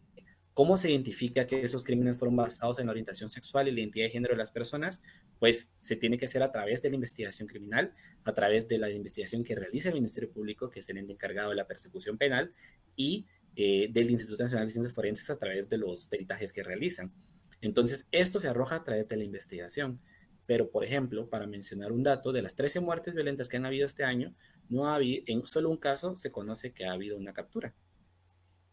[0.55, 4.07] ¿Cómo se identifica que esos crímenes fueron basados en la orientación sexual y la identidad
[4.07, 5.03] de género de las personas?
[5.39, 7.93] Pues se tiene que hacer a través de la investigación criminal,
[8.25, 11.57] a través de la investigación que realiza el Ministerio Público, que es el encargado de
[11.57, 12.55] la persecución penal,
[12.97, 17.13] y eh, del Instituto Nacional de Ciencias Forenses a través de los peritajes que realizan.
[17.61, 20.01] Entonces, esto se arroja a través de la investigación.
[20.47, 23.87] Pero, por ejemplo, para mencionar un dato, de las 13 muertes violentas que han habido
[23.87, 24.35] este año,
[24.69, 27.75] no ha habido, en solo un caso se conoce que ha habido una captura.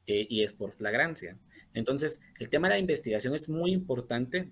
[0.05, 1.39] Eh, y es por flagrancia.
[1.73, 4.51] Entonces, el tema de la investigación es muy importante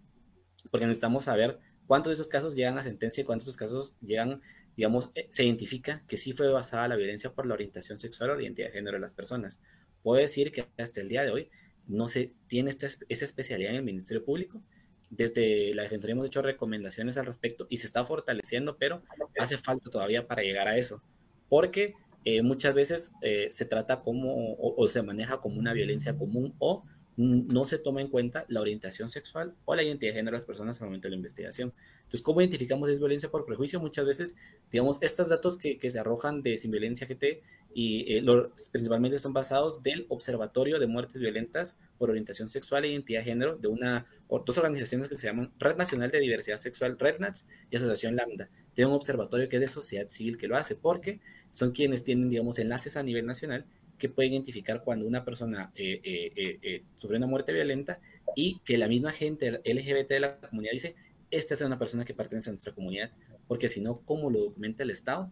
[0.71, 3.95] porque necesitamos saber cuántos de esos casos llegan a sentencia y cuántos de esos casos
[3.99, 4.41] llegan,
[4.75, 8.35] digamos, eh, se identifica que sí fue basada la violencia por la orientación sexual o
[8.35, 9.61] la identidad de género de las personas.
[10.03, 11.49] Puedo decir que hasta el día de hoy
[11.87, 14.61] no se tiene esta, esa especialidad en el Ministerio Público.
[15.09, 19.03] Desde la Defensoría hemos hecho recomendaciones al respecto y se está fortaleciendo, pero
[19.37, 21.01] hace falta todavía para llegar a eso.
[21.49, 26.53] Porque eh, muchas veces eh, se trata como o, se maneja como una violencia común
[26.59, 26.83] o
[27.17, 30.45] no se toma en cuenta la orientación sexual o la identidad de género de las
[30.45, 31.73] personas al momento de la investigación.
[32.03, 33.79] Entonces, ¿cómo identificamos es violencia por prejuicio?
[33.79, 34.35] Muchas veces,
[34.71, 38.23] digamos, estos datos que, se arrojan de Sin Violencia GT y eh,
[38.71, 43.55] principalmente son basados del Observatorio de Muertes Violentas por Orientación Sexual e Identidad de Género
[43.55, 48.15] de una, dos organizaciones que se llaman Red Nacional de Diversidad Sexual, RedNats, y Asociación
[48.15, 48.49] Lambda.
[48.73, 51.19] Tiene un observatorio que es de sociedad civil que lo hace, porque
[51.51, 53.65] son quienes tienen, digamos, enlaces a nivel nacional
[54.01, 57.99] que puede identificar cuando una persona eh, eh, eh, sufre una muerte violenta
[58.35, 60.95] y que la misma gente LGBT de la comunidad dice,
[61.29, 63.11] esta es una persona que pertenece a nuestra comunidad,
[63.47, 65.31] porque si no, ¿cómo lo documenta el Estado?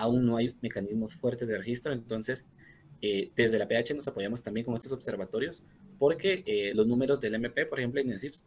[0.00, 2.44] Aún no hay mecanismos fuertes de registro, entonces
[3.00, 5.64] desde la PH nos apoyamos también con estos observatorios,
[5.98, 8.00] porque los números del MP, por ejemplo,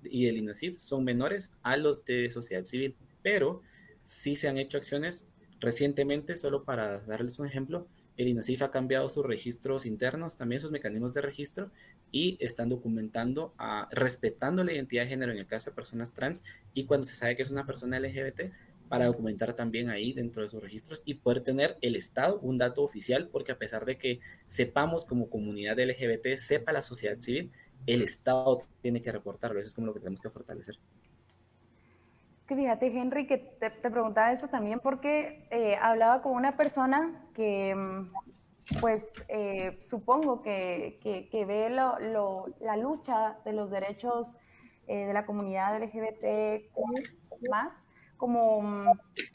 [0.03, 3.61] y el INASIF son menores a los de sociedad civil, pero
[4.05, 5.25] sí se han hecho acciones.
[5.59, 7.87] Recientemente, solo para darles un ejemplo,
[8.17, 11.71] el INASIF ha cambiado sus registros internos, también sus mecanismos de registro,
[12.11, 16.43] y están documentando, a, respetando la identidad de género en el caso de personas trans,
[16.73, 18.51] y cuando se sabe que es una persona LGBT,
[18.91, 22.83] para documentar también ahí dentro de sus registros y poder tener el Estado un dato
[22.83, 27.51] oficial, porque a pesar de que sepamos como comunidad LGBT, sepa la sociedad civil,
[27.87, 29.61] el Estado tiene que reportarlo.
[29.61, 30.75] Eso es como lo que tenemos que fortalecer
[32.53, 38.11] fíjate, Henry, que te, preguntaba eso también porque eh, hablaba con una persona que, mm,
[38.81, 44.35] pues, eh, supongo que, que, ve la lucha de los derechos
[44.87, 47.81] eh, de la comunidad LGBTQ más
[48.21, 48.87] como mm,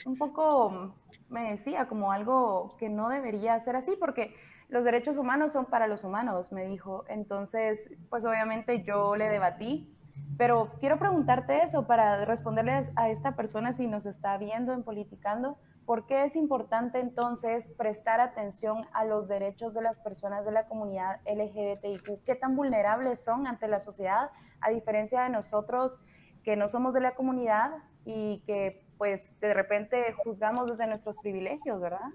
[0.07, 0.95] un poco,
[1.29, 4.33] me decía, como algo que no debería ser así, porque
[4.69, 7.05] los derechos humanos son para los humanos, me dijo.
[7.09, 9.93] Entonces, pues obviamente yo le debatí
[10.39, 15.59] pero quiero preguntarte eso para responderles a esta persona si nos está viendo en Politicando,
[15.87, 20.67] ¿por qué es importante entonces prestar atención a los derechos de las personas de la
[20.67, 22.23] comunidad LGBTIQ?
[22.25, 25.99] ¿Qué tan vulnerables son ante la sociedad a diferencia de nosotros
[26.43, 27.71] que no somos de la comunidad
[28.07, 32.09] y que pues de repente juzgamos desde nuestros privilegios, ¿verdad?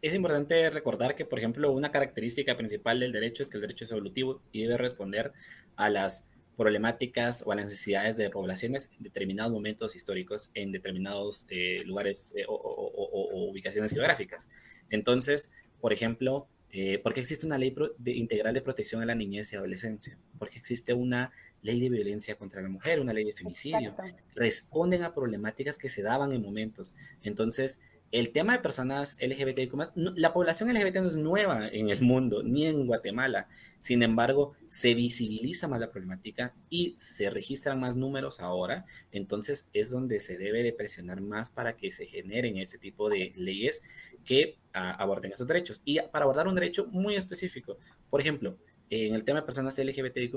[0.00, 3.84] Es importante recordar que, por ejemplo, una característica principal del derecho es que el derecho
[3.84, 5.32] es evolutivo y debe responder
[5.76, 6.24] a las
[6.56, 12.32] problemáticas o a las necesidades de poblaciones en determinados momentos históricos, en determinados eh, lugares
[12.36, 14.48] eh, o, ubicaciones geográficas.
[14.90, 19.14] Entonces, por ejemplo, eh, ¿por qué existe una ley de, integral de protección a la
[19.14, 20.18] niñez y adolescencia?
[20.38, 23.94] Porque existe una ley de violencia contra la mujer, una ley de femicidio.
[24.34, 26.94] Responden a problemáticas que se daban en momentos.
[27.22, 32.42] Entonces, el tema de personas LGBTIQ+, la población LGBT no es nueva en el mundo,
[32.42, 33.48] ni en Guatemala.
[33.80, 39.90] Sin embargo, se visibiliza más la problemática y se registran más números ahora, entonces es
[39.90, 43.82] donde se debe de presionar más para que se generen este tipo de leyes
[44.24, 45.80] que ah, aborden esos derechos.
[45.84, 47.78] Y para abordar un derecho muy específico,
[48.10, 48.58] por ejemplo,
[48.90, 50.34] en el tema de personas LGBTIQ+,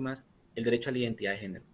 [0.55, 1.65] el derecho a la identidad de género.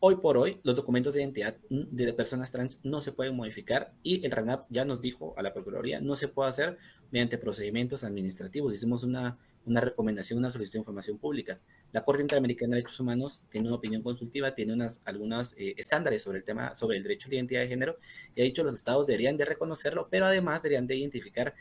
[0.00, 4.24] Hoy por hoy, los documentos de identidad de personas trans no se pueden modificar y
[4.24, 6.76] el RANAP ya nos dijo a la Procuraduría, no se puede hacer
[7.10, 8.74] mediante procedimientos administrativos.
[8.74, 11.60] Hicimos una una recomendación, una solicitud de información pública.
[11.92, 16.22] La Corte Interamericana de Derechos Humanos tiene una opinión consultiva, tiene unas, algunos eh, estándares
[16.22, 17.98] sobre el tema, sobre el derecho a la identidad de género,
[18.34, 21.54] y ha dicho los estados deberían de reconocerlo, pero además deberían de identificar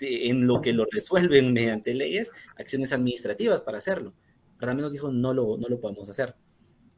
[0.00, 4.14] en lo que lo resuelven mediante leyes, acciones administrativas para hacerlo.
[4.58, 6.34] Realmente nos dijo, no lo, no lo podemos hacer.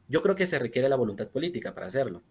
[0.07, 2.23] Yo creo que se requiere la voluntad política para hacerlo.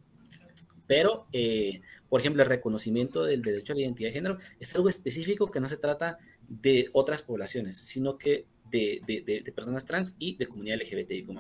[0.87, 4.89] Pero, eh, por ejemplo, el reconocimiento del derecho a la identidad de género es algo
[4.89, 10.37] específico que no se trata de otras poblaciones, sino que de, de, personas trans y
[10.37, 11.31] de comunidad LGBTIQ+.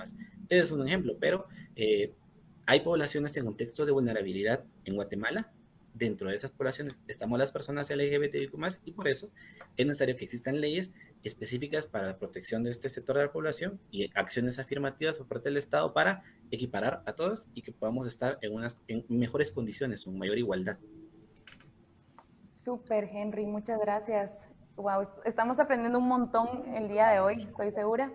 [0.48, 2.12] Ese es un ejemplo, pero eh,
[2.66, 5.52] hay poblaciones en contexto de vulnerabilidad en Guatemala.
[5.94, 9.32] Dentro de esas poblaciones estamos las personas LGBTIQ+, y por eso
[9.76, 13.80] es necesario que existan leyes específicas para la protección de este sector de la población
[13.90, 18.38] y acciones afirmativas por parte del Estado para equiparar a todos y que podamos estar
[18.42, 20.78] en, unas, en mejores condiciones, con mayor igualdad.
[22.50, 24.38] Súper, Henry, muchas gracias.
[24.76, 28.12] Wow, estamos aprendiendo un montón el día de hoy, estoy segura.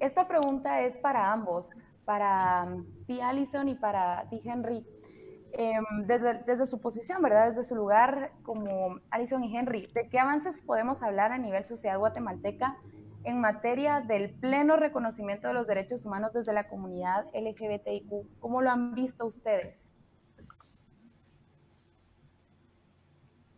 [0.00, 1.68] Esta pregunta es para ambos,
[2.04, 4.86] para ti, Allison, y para ti, Henry.
[5.52, 7.48] Em, desde, su posición, ¿verdad?
[7.48, 11.98] Desde su lugar como Allison y Henry, ¿de qué avances podemos hablar a nivel sociedad
[11.98, 12.76] guatemalteca
[13.24, 18.38] en materia del pleno reconocimiento de los derechos humanos desde la comunidad LGBTIQ?
[18.40, 19.90] ¿Cómo lo han visto ustedes?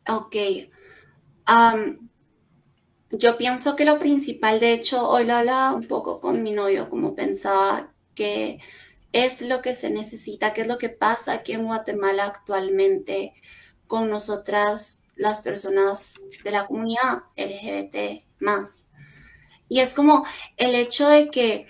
[0.09, 0.37] Ok.
[3.11, 6.89] Yo pienso que lo principal, de hecho, hoy lo hablaba un poco con mi novio,
[6.89, 8.61] como pensaba que
[9.13, 13.35] es lo que se necesita, qué es lo que pasa aquí en Guatemala actualmente
[13.87, 18.91] con nosotras, las personas de la comunidad LGBT más.
[19.69, 20.25] Y es como
[20.57, 21.67] el hecho de que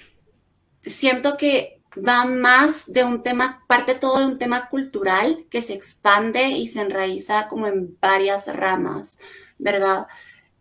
[0.83, 5.75] siento que va más de un tema, parte todo de un tema cultural que se
[5.75, 9.19] expande y se enraiza como en varias ramas,
[9.59, 10.07] ¿verdad?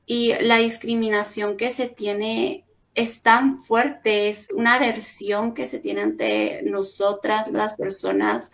[0.09, 2.65] y la discriminación que se tiene
[2.99, 8.51] es tan fuerte, es una aversión que se tiene ante nosotras, las personas,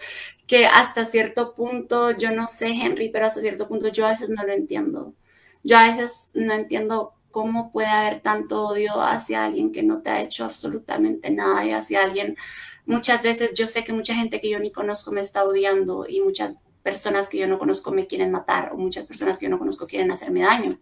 [0.48, 4.30] que hasta cierto punto, yo no sé, Henry, pero hasta cierto punto yo a veces
[4.30, 5.16] no lo entiendo.
[5.64, 10.10] Yo a veces no entiendo cómo puede haber tanto odio hacia alguien que no te
[10.12, 12.38] ha hecho absolutamente nada y hacia alguien.
[12.86, 16.22] Muchas veces yo sé que mucha gente que yo ni conozco me está odiando y
[16.22, 19.60] muchas personas que yo no conozco me quieren matar o muchas personas que yo no
[19.60, 20.80] conozco quieren hacerme daño.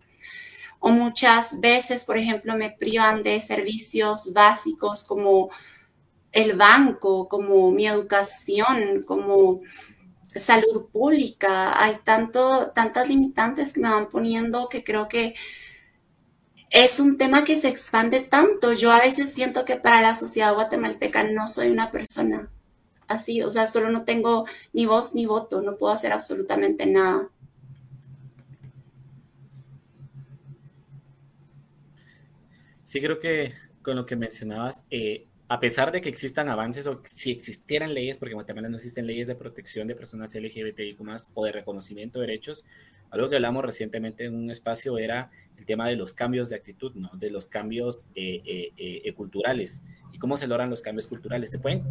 [0.85, 5.49] O muchas veces, por ejemplo, me privan de servicios básicos como
[6.33, 9.61] el banco, como mi educación, como
[10.35, 11.81] salud pública.
[11.81, 15.35] Hay tanto, tantas limitantes que me van poniendo que creo que
[16.69, 18.73] es un tema que se expande tanto.
[18.73, 22.49] Yo a veces siento que para la sociedad guatemalteca no soy una persona
[23.07, 27.29] así, o sea, solo no tengo ni voz ni voto, no puedo hacer absolutamente nada.
[32.93, 37.01] Sí, creo que con lo que mencionabas, eh, a pesar de que existan avances o
[37.05, 41.01] si existieran leyes, porque en Guatemala no existen leyes de protección de personas LGBTIQ
[41.33, 42.65] o de reconocimiento de derechos,
[43.09, 46.93] algo que hablamos recientemente en un espacio era el tema de los cambios de actitud,
[46.95, 47.09] ¿no?
[47.13, 49.81] de los cambios eh, eh, eh, culturales.
[50.11, 51.49] ¿Y cómo se logran los cambios culturales?
[51.49, 51.83] Se pueden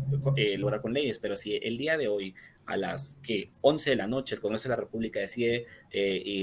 [0.59, 2.35] lograr con leyes, pero si el día de hoy
[2.67, 5.67] a las que 11 de la noche el Congreso de la República decide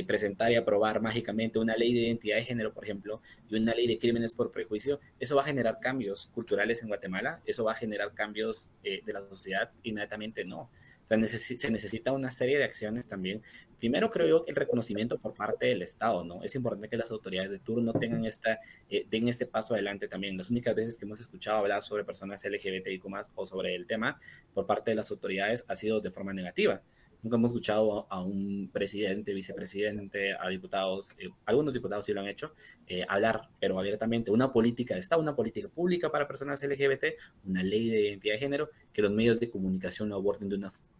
[0.05, 3.87] presentar y aprobar mágicamente una ley de identidad de género, por ejemplo, y una ley
[3.87, 7.75] de crímenes por prejuicio, eso va a generar cambios culturales en Guatemala, eso va a
[7.75, 10.69] generar cambios de la sociedad, inmediatamente no
[11.17, 13.41] se necesita una serie de acciones también.
[13.79, 16.43] Primero, creo yo, el reconocimiento por parte del Estado, ¿no?
[16.43, 20.37] Es importante que las autoridades de turno tengan esta, eh, den este paso adelante también.
[20.37, 23.05] Las únicas veces que hemos escuchado hablar sobre personas LGBTIQ
[23.35, 24.19] o sobre el tema
[24.53, 26.81] por parte de las autoridades ha sido de forma negativa.
[27.21, 32.27] Nunca hemos escuchado a, un presidente, vicepresidente, a diputados, eh, algunos diputados sí lo han
[32.27, 32.53] hecho,
[32.87, 37.61] eh, hablar, pero abiertamente, una política de Estado, una política pública para personas LGBT, una
[37.61, 40.98] ley de identidad de género, que los medios de comunicación lo aborden de una forma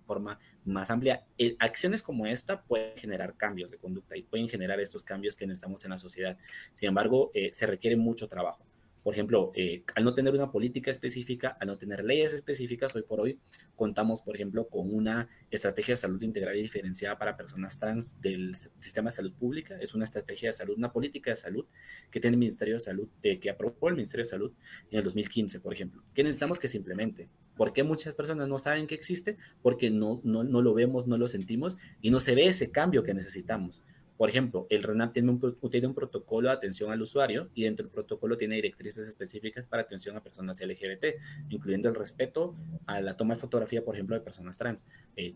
[0.66, 1.26] más amplia.
[1.60, 5.84] acciones como esta pueden generar cambios de conducta y pueden generar estos cambios que necesitamos
[5.86, 6.38] en la sociedad.
[6.74, 8.69] Sin embargo, eh, se requiere mucho trabajo.
[9.04, 13.04] Por ejemplo, eh, al no tener una política específica, al no tener leyes específicas, hoy
[13.04, 13.40] por hoy
[13.76, 18.56] contamos, por ejemplo, con una estrategia de salud integral y diferenciada para personas trans del
[18.56, 19.78] sistema de salud pública.
[19.80, 21.66] Es una estrategia de salud, una política de salud
[22.12, 24.52] que tiene el Ministerio de Salud, eh, que aprobó el Ministerio de Salud
[24.92, 26.04] en el 2015, por ejemplo.
[26.14, 27.30] ¿Qué necesitamos que se implemente?
[27.56, 29.38] ¿Por qué muchas personas no saben que existe?
[29.62, 33.04] Porque no, no, no lo vemos, no lo sentimos y no se ve ese cambio
[33.04, 33.82] que necesitamos.
[34.20, 37.86] Por ejemplo, el RENAP tiene un, tiene un protocolo de atención al usuario y dentro
[37.86, 41.06] del protocolo tiene directrices específicas para atención a personas LGBT,
[41.48, 42.54] incluyendo el respeto
[42.86, 44.86] a la toma de fotografía, por ejemplo, de personas trans.
[45.16, 45.36] Eh,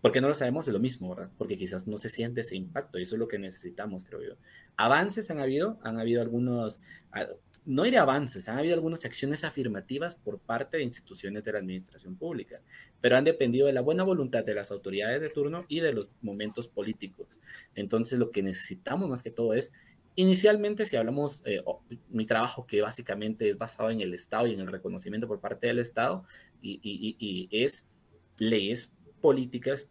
[0.00, 0.64] ¿Por qué no lo sabemos?
[0.64, 1.32] De lo mismo, ¿verdad?
[1.36, 4.36] Porque quizás no se siente ese impacto y eso es lo que necesitamos, creo yo.
[4.78, 6.80] Avances han habido, han habido algunos,
[7.64, 12.16] no iré avances, han habido algunas acciones afirmativas por parte de instituciones de la administración
[12.16, 12.60] pública,
[13.00, 16.14] pero han dependido de la buena voluntad de las autoridades de turno y de los
[16.20, 17.38] momentos políticos.
[17.74, 19.72] Entonces, lo que necesitamos más que todo es,
[20.14, 21.62] inicialmente, si hablamos, eh,
[22.10, 25.66] mi trabajo que básicamente es basado en el Estado y en el reconocimiento por parte
[25.66, 26.24] del Estado,
[26.62, 27.86] y es
[28.38, 28.90] leyes,
[29.20, 29.88] políticas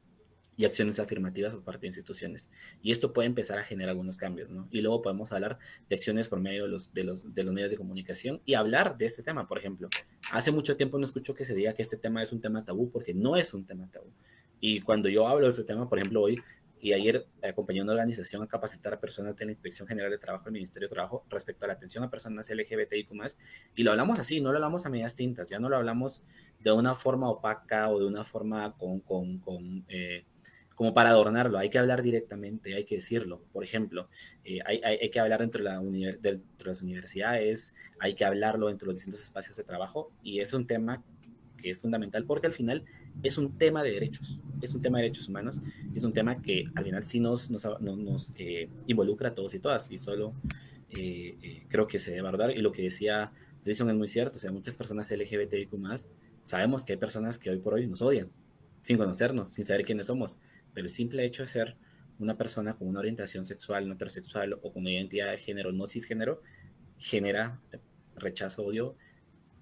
[0.56, 2.50] y acciones afirmativas por parte de instituciones.
[2.82, 4.68] Y esto puede empezar a generar algunos cambios, ¿no?
[4.72, 5.58] Y luego podemos hablar
[5.90, 8.98] de acciones por medio de los, de los, de los medios de comunicación y hablar
[8.98, 9.90] de este tema, por ejemplo.
[10.32, 12.92] Hace mucho tiempo no escucho que se diga que este tema es un tema tabú,
[12.92, 14.12] porque no es un tema tabú.
[14.60, 16.42] Y cuando yo hablo de este tema, por ejemplo, hoy
[16.84, 20.18] y ayer acompañé a una organización a capacitar a personas de la Inspección General de
[20.18, 23.10] Trabajo del Ministerio de Trabajo respecto a la atención a personas LGBTIQ+,
[23.74, 26.22] y lo hablamos así, no lo hablamos a medias tintas, ya no lo hablamos
[26.60, 30.26] de una forma opaca o de una forma con, con, eh,
[30.76, 33.42] como para adornarlo, hay que hablar directamente, hay que decirlo.
[33.52, 34.10] Por ejemplo,
[34.44, 38.88] eh, hay, hay, que hablar dentro de, la de las universidades, hay que hablarlo dentro
[38.88, 41.04] de los distintos espacios de trabajo y es un tema
[41.64, 42.84] que es fundamental porque al final
[43.24, 45.62] es un tema de derechos, es un tema de derechos humanos,
[45.96, 49.60] es un tema que al final sí nos, nos, nos eh, involucra a todos y
[49.60, 50.34] todas y solo
[50.90, 53.32] eh, creo que se debe abordar y lo que decía
[53.66, 56.08] Jason es muy cierto, o sea, muchas personas LGBTIQ más
[56.44, 58.30] sabemos que hay personas que hoy por hoy nos odian
[58.82, 60.38] sin conocernos, sin saber quiénes somos
[60.74, 61.78] pero el simple hecho de ser
[62.20, 65.88] una persona con una orientación sexual no heterosexual o con una identidad de género no
[65.88, 66.42] cisgénero
[66.98, 67.60] genera
[68.16, 68.96] rechazo, odio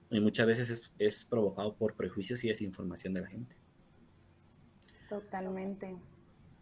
[0.10, 3.56] y muchas veces es, provocado por prejuicios y desinformación de la gente.
[5.08, 5.96] Totalmente.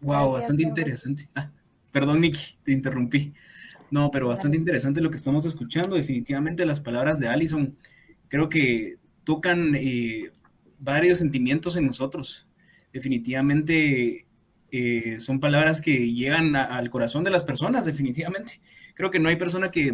[0.02, 1.28] Wow, bastante interesante.
[1.36, 1.52] Ah,
[1.92, 3.34] perdón, Nicky, te interrumpí.
[3.90, 5.96] No, pero bastante interesante lo que estamos escuchando.
[5.96, 7.76] Definitivamente las palabras de Allison
[8.28, 10.32] creo que tocan eh,
[10.78, 12.48] varios sentimientos en nosotros.
[12.94, 14.28] Definitivamente
[14.72, 18.62] eh, son palabras que llegan al corazón de las personas, definitivamente.
[18.94, 19.94] Creo que no hay persona que,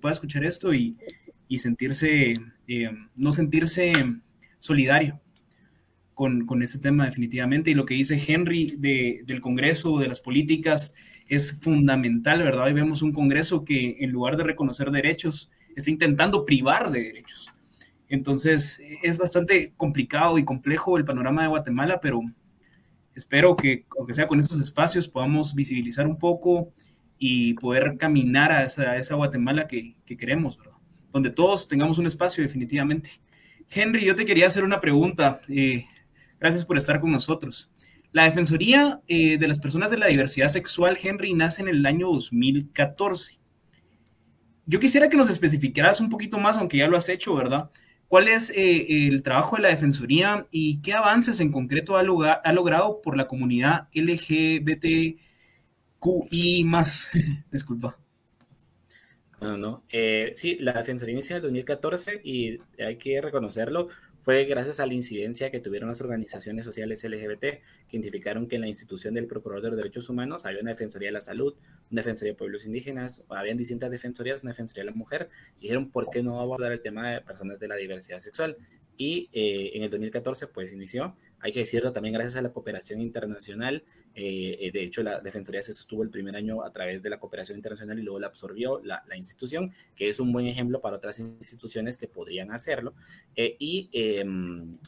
[0.00, 0.96] pueda escuchar esto y,
[1.56, 2.34] sentirse,
[2.68, 3.92] eh, no sentirse
[4.58, 5.20] solidario
[6.14, 7.70] con, con este tema definitivamente.
[7.70, 10.94] Y lo que dice Henry de, del Congreso, de las políticas,
[11.28, 12.66] es fundamental, ¿verdad?
[12.66, 17.50] Hoy vemos un Congreso que en lugar de reconocer derechos, está intentando privar de derechos.
[18.08, 22.20] Entonces, es bastante complicado y complejo el panorama de Guatemala, pero
[23.14, 26.72] espero que, aunque sea con estos espacios, podamos visibilizar un poco
[27.18, 30.76] y poder caminar a esa, Guatemala que, que, queremos, ¿verdad?
[31.12, 33.20] Donde todos tengamos un espacio definitivamente.
[33.68, 35.40] Henry, yo te quería hacer una pregunta.
[35.48, 35.86] Eh,
[36.38, 37.70] gracias por estar con nosotros.
[38.12, 42.10] La Defensoría eh, de las Personas de la Diversidad Sexual, Henry, nace en el año
[42.10, 43.38] 2014.
[44.66, 47.70] Yo quisiera que nos especificaras un poquito más, aunque ya lo has hecho, ¿verdad?
[48.10, 52.52] ¿Cuál es eh, el trabajo de la Defensoría y qué avances en concreto ha, ha
[52.52, 55.14] logrado por la comunidad LGBTQI
[56.64, 57.10] más?
[57.52, 57.96] Disculpa.
[59.40, 59.84] No, no.
[59.90, 63.88] Eh, sí, la Defensoría inicia en el 2014 y hay que reconocerlo,
[64.22, 67.62] fue gracias a la incidencia que tuvieron las organizaciones sociales LGBT, que
[67.92, 71.20] identificaron que en la institución del Procurador de Derechos Humanos había una Defensoría de la
[71.20, 71.54] Salud,
[71.90, 75.90] una Defensoría de Pueblos Indígenas, habían distintas defensorías, una Defensoría de la Mujer, y dijeron,
[75.90, 78.56] ¿por qué no abordar el tema de personas de la diversidad sexual?
[78.96, 83.00] Y eh, en el 2014, pues inició hay que decirlo también gracias a la cooperación
[83.00, 83.82] internacional.
[84.14, 87.18] Eh, eh, de hecho, la Defensoría se sostuvo el primer año a través de la
[87.18, 91.18] cooperación internacional y luego la absorbió la, institución, que es un buen ejemplo para otras
[91.18, 92.94] instituciones que podrían hacerlo.
[93.36, 94.78] Eh, y em,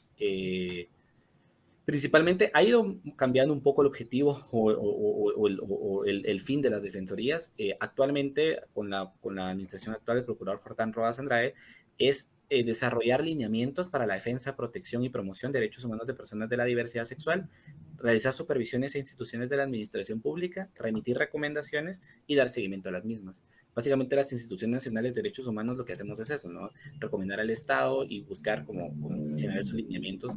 [1.84, 7.52] principalmente ha ido cambiando un poco el objetivo o, el, fin de las defensorías.
[7.80, 11.54] actualmente, con la, con la administración actual del procurador Fortán Rodas Andrade,
[11.98, 16.50] es eh, desarrollar lineamientos para la defensa, protección y promoción de derechos humanos de personas
[16.50, 17.48] de la diversidad sexual,
[17.96, 23.06] realizar supervisiones a instituciones de la administración pública, remitir recomendaciones y dar seguimiento a las
[23.06, 23.40] mismas.
[23.74, 26.68] Básicamente las instituciones nacionales de derechos humanos lo que hacemos es eso, ¿no?
[26.98, 28.94] Recomendar al Estado y buscar como,
[29.38, 30.36] generar sus lineamientos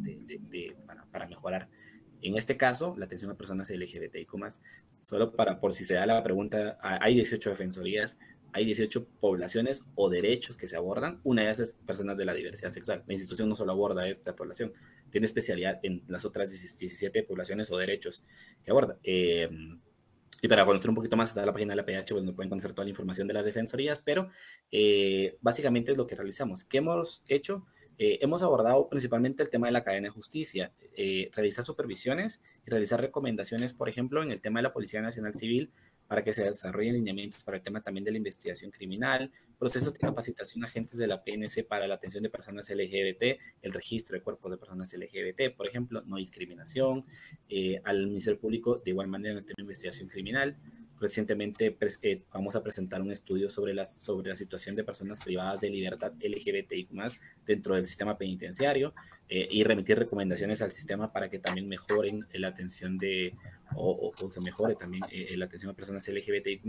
[1.12, 1.68] para, mejorar.
[2.22, 4.32] En este caso, la atención a personas LGBTIQ+.
[5.02, 8.18] Solo para, por si se da la pregunta, hay 18 defensorías,
[8.56, 11.20] hay 18 poblaciones o derechos que se abordan.
[11.26, 13.04] Una de esas es personas de la diversidad sexual.
[13.06, 14.72] La institución no solo aborda esta población,
[15.10, 18.24] tiene especialidad en las otras 17 poblaciones o derechos
[18.64, 18.98] que aborda.
[19.04, 19.50] Eh,
[20.42, 22.72] y para conocer un poquito más, está la página de la PH, donde pueden conocer
[22.72, 24.30] toda la información de las defensorías, pero
[24.72, 26.64] eh, básicamente es lo que realizamos.
[26.64, 27.66] ¿Qué hemos hecho?
[27.98, 30.72] Eh, hemos abordado principalmente el tema de la cadena de justicia,
[31.34, 35.74] realizar supervisiones y realizar recomendaciones, por ejemplo, en el tema de la Policía Nacional Civil,
[36.08, 40.00] para que se desarrollen lineamientos para el tema también de la investigación criminal, procesos de
[40.00, 44.22] capacitación a agentes de la PNC para la atención de personas LGBT, el registro de
[44.22, 47.06] cuerpos de personas LGBT, por ejemplo, no discriminación,
[47.50, 50.58] eh, al Ministerio Público de igual manera en el tema de investigación criminal,
[51.00, 55.60] Recientemente eh, vamos a presentar un estudio sobre la, sobre la situación de personas privadas
[55.60, 56.92] de libertad LGBTIQ
[57.46, 58.94] dentro del sistema penitenciario
[59.28, 63.34] eh, y remitir recomendaciones al sistema para que también mejoren la atención de,
[63.76, 66.66] o, se mejore también eh, la atención a personas LGBTIQ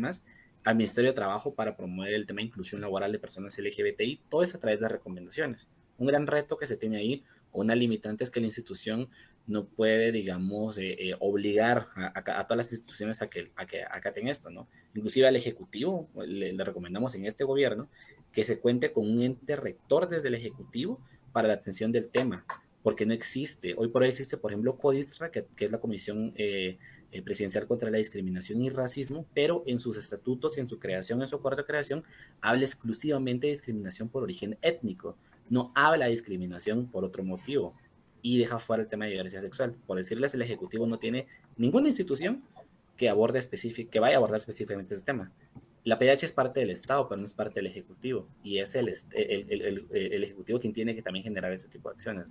[0.64, 4.42] al Ministerio de Trabajo para promover el tema de inclusión laboral de personas LGBTI, todo
[4.42, 5.68] es a través de recomendaciones.
[5.96, 7.22] Un gran reto que se tiene ahí,
[7.56, 9.08] una limitante es que la institución
[9.46, 14.28] no puede, digamos, eh, eh, obligar a, todas las instituciones a que, a que acaten
[14.28, 14.68] esto, ¿no?
[14.94, 17.88] Inclusive al Ejecutivo, le, recomendamos en este gobierno
[18.32, 21.00] que se cuente con un ente rector desde el Ejecutivo
[21.32, 22.44] para la atención del tema,
[22.82, 23.74] porque no existe.
[23.76, 26.78] Hoy por hoy existe, por ejemplo, CODISTRA, que, es la Comisión eh,
[27.24, 31.28] Presidencial contra la Discriminación y Racismo, pero en sus estatutos y en su creación, en
[31.28, 32.04] su acuerdo de creación,
[32.40, 35.16] habla exclusivamente de discriminación por origen étnico,
[35.48, 37.74] no habla de discriminación por otro motivo
[38.22, 39.76] y deja fuera el tema de diversidad sexual.
[39.86, 41.26] Por decirles, el Ejecutivo no tiene
[41.56, 42.42] ninguna institución
[42.96, 43.40] que aborde
[43.90, 45.30] que vaya a abordar específicamente ese tema.
[45.84, 48.88] La PH es parte del Estado, pero no es parte del Ejecutivo, y es el,
[48.88, 52.28] el, el, el Ejecutivo quien tiene que también generar ese tipo de acciones.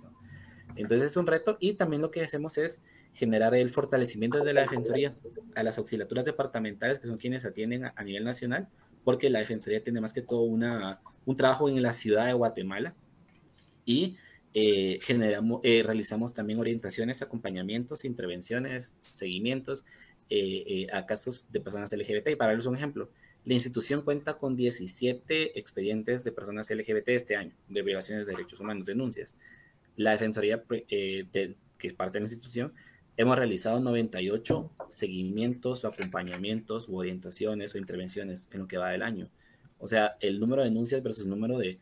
[0.76, 2.82] Entonces es un reto y también lo que hacemos es
[3.14, 5.14] generar el fortalecimiento de la Defensoría
[5.54, 8.68] a las auxiliaturas departamentales, que son quienes atienden a, a nivel nacional,
[9.04, 12.94] porque la Defensoría tiene más que todo una, un trabajo en la ciudad de Guatemala
[13.86, 14.18] y
[14.52, 19.86] eh, eh, realizamos también orientaciones, acompañamientos, intervenciones, seguimientos
[20.28, 22.28] eh, a casos de personas LGBT.
[22.28, 23.08] Y para darles un ejemplo,
[23.44, 28.60] la institución cuenta con 17 expedientes de personas LGBT este año, de violaciones de derechos
[28.60, 29.34] humanos, denuncias.
[29.94, 32.72] La Defensoría, que es parte de la institución,
[33.16, 39.30] hemos realizado 98 seguimientos o acompañamientos orientaciones o intervenciones en lo que va del año.
[39.78, 41.78] O sea, el número de denuncias versus el número de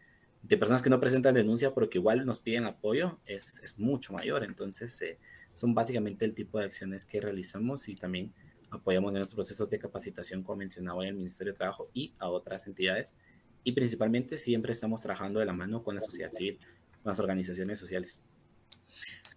[0.47, 4.45] de personas que no presentan denuncia porque igual nos piden apoyo es, es mucho mayor.
[4.45, 5.19] Entonces, eh,
[5.55, 8.33] son básicamente el tipo de acciones que realizamos y también
[8.71, 12.29] apoyamos en nuestros procesos de capacitación, como mencionaba en el Ministerio de Trabajo y a
[12.29, 13.15] otras entidades.
[13.63, 16.59] Y principalmente siempre estamos trabajando de la mano con la sociedad civil,
[17.03, 18.21] con las organizaciones sociales.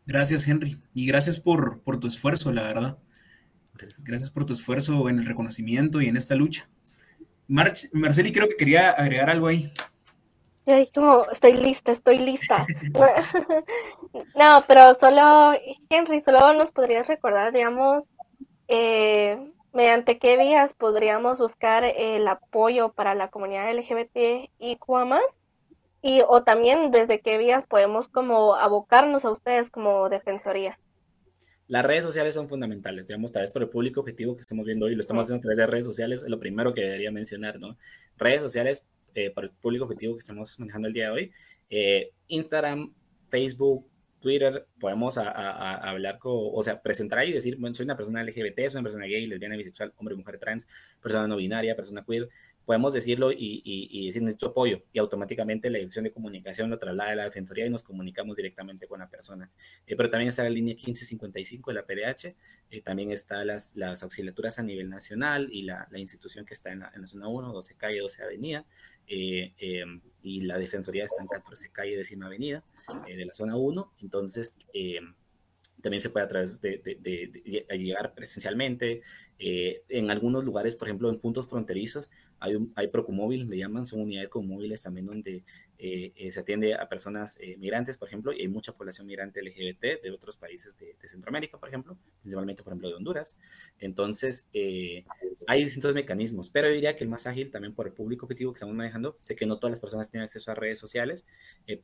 [0.05, 0.81] Gracias, Henry.
[0.93, 2.97] Y gracias por, por tu esfuerzo, la verdad.
[3.99, 6.67] Gracias por tu esfuerzo en el reconocimiento y en esta lucha.
[7.47, 9.71] Marceli creo que quería agregar algo ahí.
[10.67, 12.65] Ay, como, estoy lista, estoy lista.
[14.35, 15.57] no, pero solo,
[15.89, 18.09] Henry, solo nos podrías recordar, digamos,
[18.67, 25.23] eh, mediante qué vías podríamos buscar el apoyo para la comunidad LGBT y más
[26.01, 30.77] y o también desde qué vías podemos como abocarnos a ustedes como defensoría.
[31.67, 34.85] Las redes sociales son fundamentales, digamos, tal vez por el público objetivo que estamos viendo
[34.85, 37.59] hoy, lo estamos haciendo a través de redes sociales, es lo primero que debería mencionar,
[37.59, 37.77] ¿no?
[38.17, 38.85] Redes sociales
[39.15, 41.31] eh, para el público objetivo que estamos manejando el día de hoy,
[41.69, 42.93] eh, Instagram,
[43.29, 43.87] Facebook,
[44.19, 48.57] Twitter, podemos hablar con, o sea, presentar ahí y decir, bueno, soy una persona LGBT,
[48.67, 50.67] soy una persona gay, lesbiana, bisexual, hombre, mujer, trans,
[51.01, 52.27] persona no binaria, persona queer,
[52.67, 57.11] podemos decirlo y, y, decir nuestro apoyo y automáticamente la dirección de comunicación lo traslada
[57.11, 59.49] a la Defensoría y nos comunicamos directamente con la persona.
[59.85, 62.35] Eh, pero también está la línea 1555 de la PDH,
[62.69, 66.69] eh, también están las, las auxiliaturas a nivel nacional y la, la institución que está
[66.73, 68.65] en la, en la, zona 1, 12 calle, 12 avenida,
[69.07, 72.65] eh, em, y la Defensoría está en 14 calle, décima avenida
[73.07, 75.15] de la zona 1, entonces em,
[75.81, 79.03] también se puede a través de, de, llegar presencialmente.
[79.39, 82.09] en algunos lugares, por ejemplo, en puntos fronterizos,
[82.39, 85.43] hay, un, hay Procumóvil, le llaman, son unidades móviles también donde
[85.79, 89.41] eh, eh, se atiende a personas eh, migrantes, por ejemplo, y hay mucha población migrante
[89.43, 93.37] LGBT de otros países de, Centroamérica, por ejemplo, principalmente, por ejemplo, de Honduras.
[93.79, 94.47] Entonces,
[95.47, 98.57] hay distintos mecanismos, pero diría que el más ágil también por el público objetivo que
[98.57, 101.25] estamos manejando, sé que no todas las personas tienen acceso a redes sociales,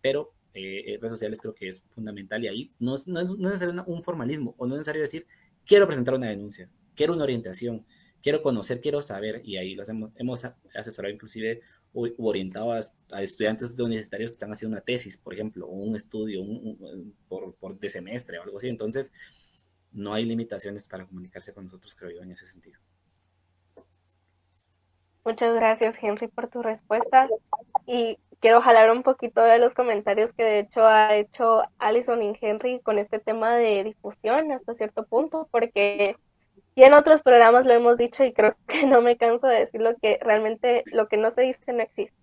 [0.01, 3.61] pero redes sociales creo que es fundamental y ahí no es, no es, no es
[3.61, 5.25] necesario un formalismo o no es necesario decir,
[5.65, 7.85] quiero presentar una denuncia, quiero una orientación,
[8.23, 11.61] quiero conocer, quiero saber, y ahí lo hemos, hemos asesorado inclusive
[11.93, 16.41] o, orientado a, estudiantes universitarios que están haciendo una tesis, por ejemplo, un estudio
[17.27, 18.69] por, por, de semestre o algo así.
[18.69, 19.11] Entonces,
[19.91, 22.79] no hay limitaciones para comunicarse con nosotros, creo yo, en ese sentido.
[25.25, 27.29] Muchas gracias, Henry, por tu respuesta.
[27.85, 32.33] Y quiero jalar un poquito de los comentarios que de hecho ha hecho Alison y
[32.41, 36.17] Henry con este tema de difusión hasta cierto punto, porque
[36.75, 39.95] y en otros programas lo hemos dicho y creo que no me canso de decirlo
[40.01, 42.17] que realmente lo que no se dice no existe.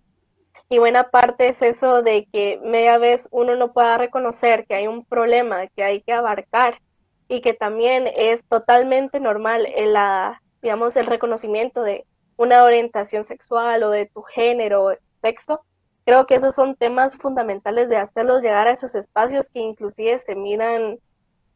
[0.69, 4.87] Y buena parte es eso de que media vez uno no pueda reconocer que hay
[4.87, 6.81] un problema que hay que abarcar
[7.27, 9.95] y que también es totalmente normal el,
[10.61, 12.05] digamos, el reconocimiento de
[12.37, 15.61] una orientación sexual o de tu género o sexo.
[16.05, 20.35] Creo que esos son temas fundamentales de hacerlos llegar a esos espacios que inclusive se
[20.35, 20.99] miran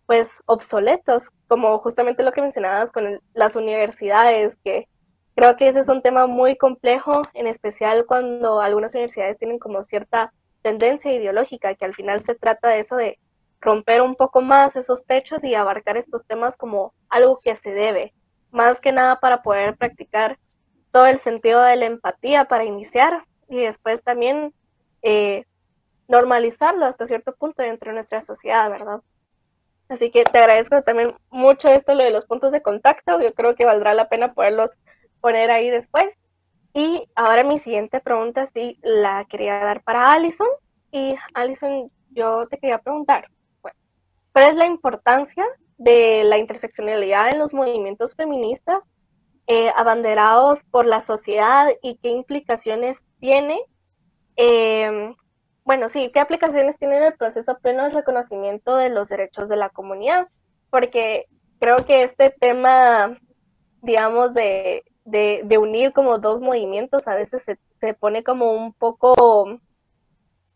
[0.05, 4.87] pues obsoletos, como justamente lo que mencionabas con las universidades, que
[5.35, 9.81] creo que ese es un tema muy complejo, en especial cuando algunas universidades tienen como
[9.81, 13.19] cierta tendencia ideológica, que al final se trata de eso de
[13.61, 18.13] romper un poco más esos techos y abarcar estos temas como algo que se debe,
[18.51, 20.37] más que nada para poder practicar
[20.91, 24.53] todo el sentido de la empatía para iniciar y después también
[25.01, 25.45] eh,
[26.07, 29.01] normalizarlo hasta cierto punto dentro de nuestra sociedad, ¿verdad?
[29.87, 33.19] Así que te agradezco también mucho esto, lo de los puntos de contacto.
[33.21, 34.77] Yo creo que valdrá la pena poderlos
[35.21, 36.09] poner ahí después.
[36.73, 40.47] Y ahora mi siguiente pregunta sí la quería dar para Alison.
[40.91, 43.29] Y Alison, yo te quería preguntar,
[43.61, 45.45] ¿cuál es la importancia
[45.77, 48.89] de la interseccionalidad en los movimientos feministas
[49.47, 53.61] eh, abanderados por la sociedad y qué implicaciones tiene
[54.37, 55.13] eh,
[55.65, 59.69] bueno, sí, ¿qué aplicaciones tiene el proceso pleno de reconocimiento de los derechos de la
[59.69, 60.27] comunidad?
[60.69, 61.25] Porque
[61.59, 63.17] creo que este tema,
[63.81, 69.59] digamos, de, de, unir como dos movimientos a veces se, se pone como un poco,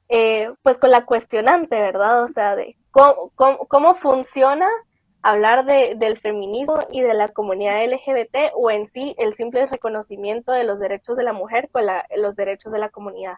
[0.09, 2.23] eh, pues con la cuestionante, ¿verdad?
[2.23, 3.31] O sea, de cómo,
[3.67, 4.69] cómo, funciona
[5.23, 10.51] hablar de, del feminismo y de la comunidad LGBT o en sí el simple reconocimiento
[10.51, 11.83] de los derechos de la mujer con
[12.15, 13.37] los derechos de la comunidad.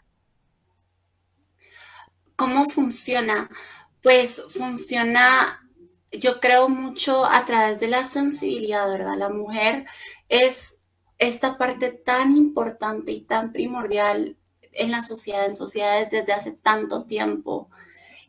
[2.41, 3.51] ¿Cómo funciona?
[4.01, 5.63] Pues funciona,
[6.11, 9.15] yo creo mucho a través de la sensibilidad, ¿verdad?
[9.15, 9.85] La mujer
[10.27, 10.81] es
[11.19, 14.37] esta parte tan importante y tan primordial
[14.71, 17.69] en la sociedad, en sociedades desde hace tanto tiempo.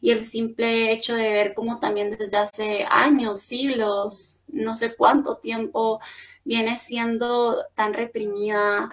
[0.03, 5.39] Y el simple hecho de ver cómo también desde hace años, siglos, no sé cuánto
[5.39, 6.01] tiempo
[6.45, 8.93] viene siendo tan reprimida,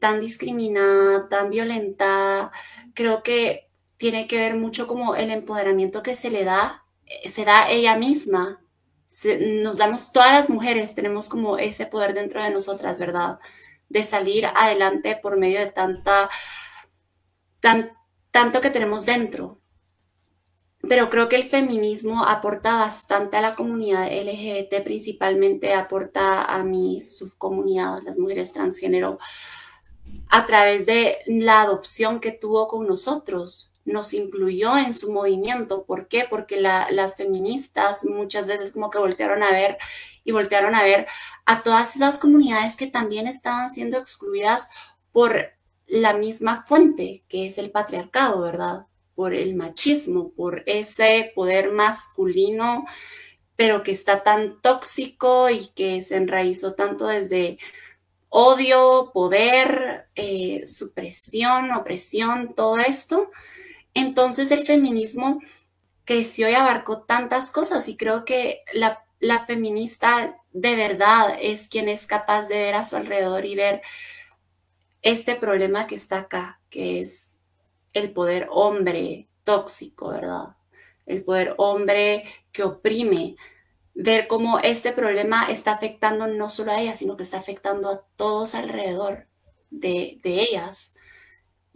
[0.00, 2.50] tan discriminada, tan violentada,
[2.94, 3.65] creo que
[3.96, 7.96] tiene que ver mucho como el empoderamiento que se le da, eh, se da ella
[7.96, 8.62] misma.
[9.62, 13.38] nos damos, todas las mujeres tenemos como ese poder dentro de nosotras, ¿verdad?
[13.88, 16.28] De salir adelante por medio de tanta,
[17.60, 17.92] tan,
[18.30, 19.60] tanto que tenemos dentro.
[20.88, 27.04] pero creo que el feminismo aporta bastante a la comunidad LGBT, principalmente aporta a mi
[27.06, 29.18] subcomunidad, las mujeres transgénero,
[30.28, 35.84] a través de la adopción que tuvo con nosotros, nos incluyó en su movimiento.
[35.84, 36.26] ¿Por qué?
[36.28, 39.78] Porque las feministas muchas veces como que voltearon a ver
[40.24, 41.06] y voltearon a ver
[41.46, 44.68] a todas esas comunidades que también estaban siendo excluidas
[45.12, 45.52] por
[45.86, 48.86] la misma fuente, que es el patriarcado, ¿verdad?
[49.14, 52.84] Por el machismo, por ese poder masculino,
[53.54, 57.58] pero que está tan tóxico y que se enraizó tanto desde
[58.28, 63.30] odio, poder, eh, supresión, opresión, todo esto.
[63.96, 65.40] Entonces el feminismo
[66.04, 69.02] creció y abarcó tantas cosas y creo que la,
[69.46, 73.80] feminista de verdad es quien es capaz de ver a su alrededor y ver
[75.00, 77.38] este problema que está acá, que es
[77.94, 80.56] el poder hombre tóxico, ¿verdad?
[81.06, 83.36] El poder hombre que oprime.
[83.94, 88.04] Ver cómo este problema está afectando no solo a ellas, sino que está afectando a
[88.16, 89.26] todos alrededor
[89.70, 90.95] de, de ellas.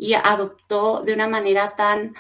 [0.01, 2.15] Y adoptó de una manera tan,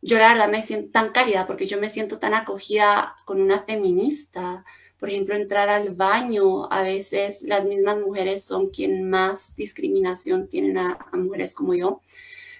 [0.00, 3.62] yo la verdad me siento tan cálida porque yo me siento tan acogida con una
[3.62, 4.64] feminista
[4.98, 10.78] por ejemplo, entrar al baño, a veces las mismas mujeres son quien más discriminación tienen
[10.78, 12.00] a, mujeres como yo,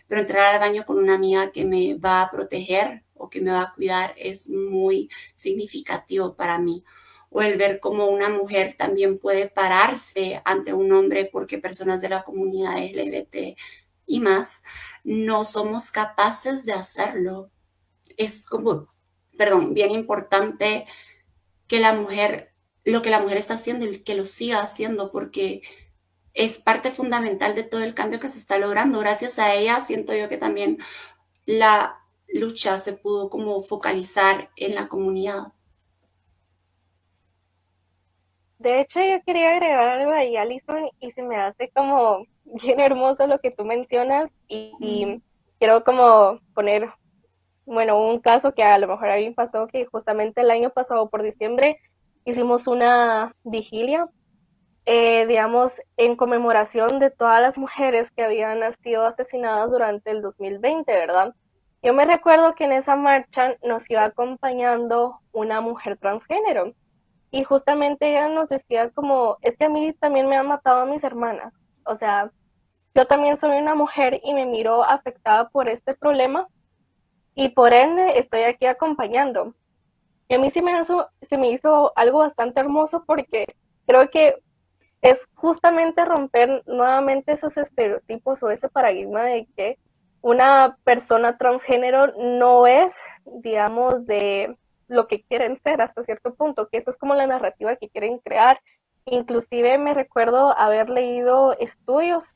[0.07, 3.51] pero entrar al baño con una amiga que me va a proteger o que me
[3.53, 6.85] va a cuidar es muy significativo para mí.
[7.31, 12.09] O el ver cómo una mujer también puede pararse ante un hombre porque personas de
[12.11, 13.59] la comunidad LGBT
[14.07, 14.63] y más
[15.05, 17.51] no somos capaces de hacerlo.
[18.17, 18.89] Es como,
[19.37, 20.87] perdón, bien importante
[21.67, 22.55] que la mujer,
[22.85, 25.63] lo que la mujer está haciendo y que lo siga haciendo, porque
[26.33, 28.99] es parte fundamental de todo el cambio que se está logrando.
[29.01, 30.79] Gracias a ella siento yo que también
[31.47, 35.53] la lucha se pudo como focalizar en la comunidad.
[38.59, 43.27] De hecho, yo quería agregar algo ahí, Alison, y se me hace como bien hermoso
[43.27, 45.23] lo que tú mencionas y, y
[45.59, 46.91] quiero como poner
[47.67, 51.11] bueno, un caso que a lo mejor a mí pasó que justamente el año pasado
[51.11, 51.81] por diciembre
[52.25, 54.09] hicimos una vigilia,
[54.87, 60.93] eh, digamos, en conmemoración de todas las mujeres que habían sido asesinadas durante el 2020,
[60.93, 61.35] ¿verdad?
[61.83, 66.73] Yo me recuerdo que en esa marcha nos iba acompañando una mujer transgénero
[67.33, 70.87] y justamente ella nos decía como, es que a mí también me han matado a
[70.87, 71.53] mis hermanas,
[71.85, 72.31] o sea,
[72.97, 76.49] yo también soy una mujer y me miro afectada por este problema
[77.35, 79.55] y por ende estoy aquí acompañando.
[80.29, 83.55] Y a mí sí me, hizo, se me hizo algo bastante hermoso porque
[83.87, 84.37] creo que
[85.03, 89.79] es justamente romper nuevamente esos estereotipos o ese paradigma de que
[90.23, 94.57] una persona transgénero no es, digamos, de
[94.89, 98.21] lo que quieren ser hasta cierto punto, que eso es como la narrativa que quieren
[98.21, 98.59] crear.
[99.05, 102.35] Inclusive me recuerdo haber leído estudios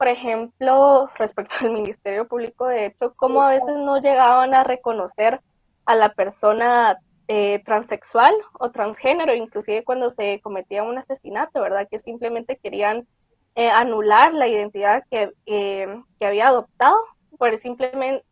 [0.00, 5.42] por ejemplo, respecto al Ministerio Público de Hecho, cómo a veces no llegaban a reconocer
[5.84, 6.96] a la persona
[7.28, 11.86] eh, transexual o transgénero, inclusive cuando se cometía un asesinato, ¿verdad?
[11.86, 13.06] Que simplemente querían
[13.54, 16.96] eh, anular la identidad que, que, había adoptado
[17.36, 18.24] por el, simplemente,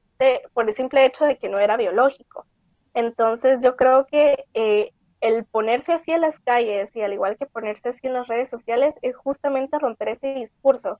[0.54, 2.46] por el simple hecho de que no era biológico.
[2.94, 7.44] Entonces yo creo que eh, el ponerse así en las calles y al igual que
[7.44, 10.98] ponerse así en las redes sociales es justamente romper ese discurso,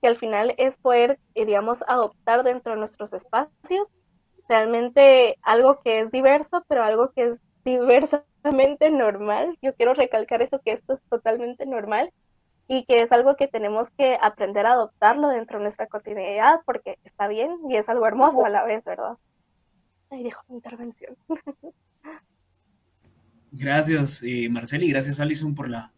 [0.00, 3.92] que al final es poder, eh, digamos, adoptar dentro de nuestros espacios
[4.48, 9.58] realmente algo que es diverso, pero algo que es diversamente normal.
[9.62, 12.12] Yo quiero recalcar eso, que esto es totalmente normal
[12.66, 16.98] y que es algo que tenemos que aprender a adoptarlo dentro de nuestra cotidianidad porque
[17.04, 19.16] está bien y es algo hermoso a la vez, ¿verdad?
[20.10, 21.16] Ahí dejo mi intervención.
[23.50, 25.90] Gracias, eh, Marceli, gracias, Alison, por la,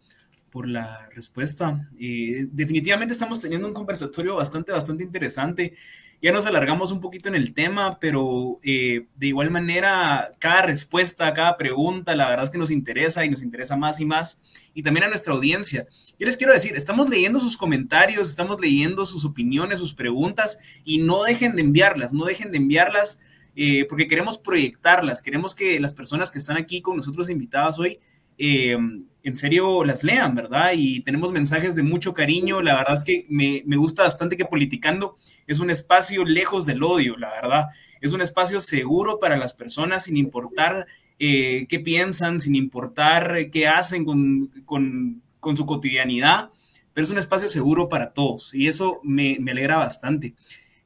[0.51, 1.88] por la respuesta.
[1.98, 5.74] Eh, definitivamente estamos teniendo un conversatorio bastante, bastante interesante.
[6.22, 11.32] Ya nos alargamos un poquito en el tema, pero eh, de igual manera, cada respuesta,
[11.32, 14.42] cada pregunta, la verdad es que nos interesa y nos interesa más y más.
[14.74, 15.86] Y también a nuestra audiencia.
[16.18, 20.98] Yo les quiero decir, estamos leyendo sus comentarios, estamos leyendo sus opiniones, sus preguntas, y
[20.98, 23.20] no dejen de enviarlas, no dejen de enviarlas
[23.57, 27.98] eh, porque queremos proyectarlas, queremos que las personas que están aquí con nosotros invitadas hoy,
[28.43, 28.74] eh,
[29.22, 30.72] en serio las lean, ¿verdad?
[30.74, 35.14] Y tenemos mensajes de mucho cariño, la verdad es que me, gusta bastante que Politicando
[35.47, 37.66] es un espacio lejos del odio, la verdad,
[38.01, 40.86] es un espacio seguro para las personas sin importar
[41.18, 45.20] eh, qué piensan, sin importar qué hacen con,
[45.55, 46.49] su cotidianidad,
[46.95, 50.34] pero es un espacio seguro para todos y eso me, alegra bastante.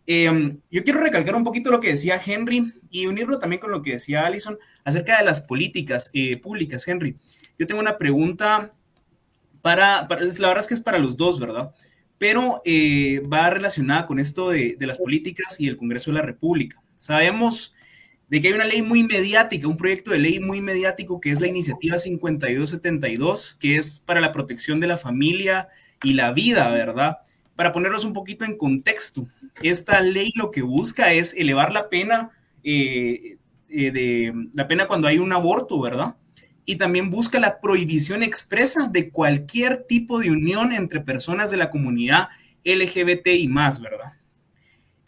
[0.07, 3.80] Em, yo quiero recalcar un poquito lo que decía Henry y unirlo también con lo
[3.80, 7.16] que decía Alison acerca de las políticas eh, públicas, Henry.
[7.59, 8.72] Yo tengo una pregunta
[9.62, 11.74] para, la verdad es que es para los dos, ¿verdad?
[12.18, 16.22] Pero eh, va relacionada con esto de, de las políticas y el Congreso de la
[16.22, 16.82] República.
[16.98, 17.74] Sabemos
[18.28, 21.40] de que hay una ley muy mediática, un proyecto de ley muy mediático que es
[21.40, 25.68] la iniciativa 5272, que es para la protección de la familia
[26.02, 27.18] y la vida, ¿verdad?
[27.55, 29.26] Para ponerlos un poquito en contexto,
[29.62, 32.30] esta ley lo que busca es elevar la pena
[32.62, 33.36] eh,
[33.68, 36.16] eh, de la pena cuando hay un aborto, ¿verdad?
[36.64, 41.70] Y también busca la prohibición expresa de cualquier tipo de unión entre personas de la
[41.70, 42.28] comunidad
[42.64, 44.14] LGBT y más, ¿verdad?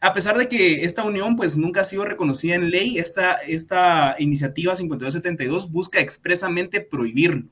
[0.01, 4.17] A pesar de que esta unión pues nunca ha sido reconocida en ley, esta, esta
[4.19, 7.49] iniciativa 5272 busca expresamente prohibirlo.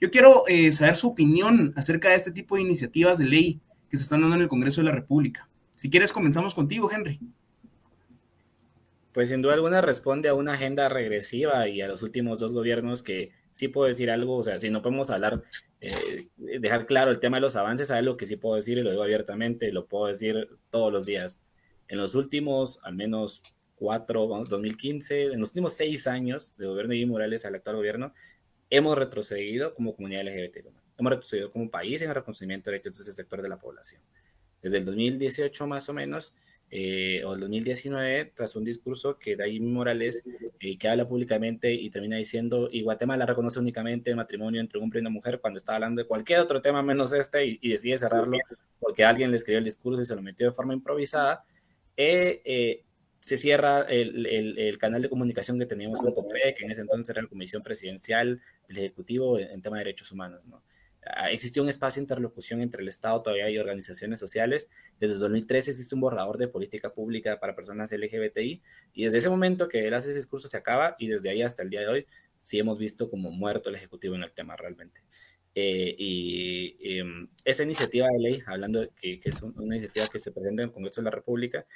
[0.00, 3.60] Yo quiero eh, saber su opinión acerca de este tipo de iniciativas de ley
[3.90, 5.48] que se están dando en el Congreso de la República.
[5.74, 7.20] Si quieres, comenzamos contigo, Henry.
[9.16, 13.02] Pues sin duda alguna responde a una agenda regresiva y a los últimos dos gobiernos
[13.02, 15.42] que sí puedo decir algo, o sea, si no podemos hablar,
[15.80, 18.90] eh, dejar claro el tema de los avances, algo que sí puedo decir y lo
[18.90, 21.40] digo abiertamente, lo puedo decir todos los días.
[21.88, 23.42] En los últimos, al menos
[23.74, 27.76] cuatro, vamos, 2015, en los últimos seis años de gobierno de Evo Morales al actual
[27.76, 28.12] gobierno,
[28.68, 30.58] hemos retrocedido como comunidad LGBT.
[30.98, 34.02] Hemos retrocedido como país en el reconocimiento de derechos de ese sector de la población
[34.66, 36.34] desde el 2018 más o menos,
[36.70, 40.24] eh, o el 2019, tras un discurso que David Morales,
[40.58, 44.84] eh, que habla públicamente y termina diciendo, y Guatemala reconoce únicamente el matrimonio entre un
[44.84, 47.98] hombre y una mujer cuando está hablando de cualquier otro tema menos este y, decide
[47.98, 48.38] cerrarlo
[48.80, 51.44] porque alguien le escribió el discurso y se lo metió de forma improvisada,
[51.96, 52.82] eh,
[53.20, 56.82] se cierra el, el, el, canal de comunicación que teníamos con COPRE, que en ese
[56.82, 60.62] entonces era la Comisión Presidencial del Ejecutivo en, en tema de derechos humanos, ¿no?
[61.14, 64.68] Ah, existió un espacio de interlocución entre el Estado todavía y organizaciones sociales.
[64.98, 68.62] Desde 2013 existe un borrador de política pública para personas LGBTI
[68.94, 71.62] y desde ese momento que él hace ese discurso se acaba y desde ahí hasta
[71.62, 72.06] el día de hoy
[72.38, 75.02] sí hemos visto como muerto el Ejecutivo en el tema realmente.
[75.54, 80.18] Eh, y em, esa iniciativa de ley, hablando de que, que, es una iniciativa que
[80.18, 81.66] se presenta en el Congreso de la República,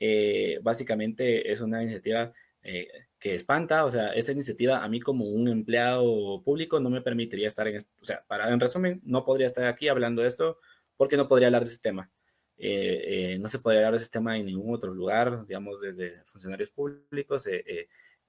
[0.00, 2.32] eh, básicamente es una iniciativa
[2.62, 2.88] eh,
[3.18, 7.48] que espanta, o sea, esa iniciativa a mí como un empleado público no me permitiría
[7.48, 10.58] estar en esto, o sea, para, en resumen, no podría estar aquí hablando de esto
[10.96, 12.10] porque no podría hablar de ese tema.
[12.58, 16.24] Eh, eh, no se podría hablar de ese tema en ningún otro lugar, digamos, desde
[16.24, 17.46] funcionarios públicos,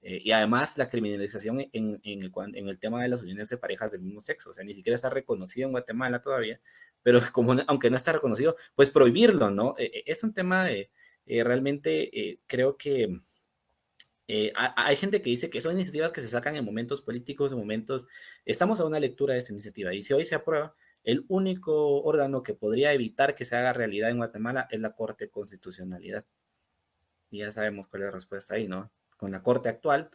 [0.02, 3.90] y además la criminalización en, en, el, en, el, tema de las uniones de parejas
[3.90, 6.60] del mismo sexo, o sea, ni siquiera está reconocido en Guatemala todavía,
[7.02, 9.74] pero como aunque no está reconocido, pues prohibirlo, ¿no?
[9.78, 10.90] es un tema de,
[11.26, 13.20] realmente creo que
[14.32, 17.58] eh, hay gente que dice que son iniciativas que se sacan en momentos políticos, en
[17.58, 18.06] momentos...
[18.44, 20.72] Estamos a una lectura de esta iniciativa y si hoy se aprueba,
[21.02, 25.24] el único órgano que podría evitar que se haga realidad en Guatemala es la Corte
[25.24, 26.24] de Constitucionalidad.
[27.28, 28.92] Y ya sabemos cuál es la respuesta ahí, ¿no?
[29.16, 30.10] Con la Corte actual,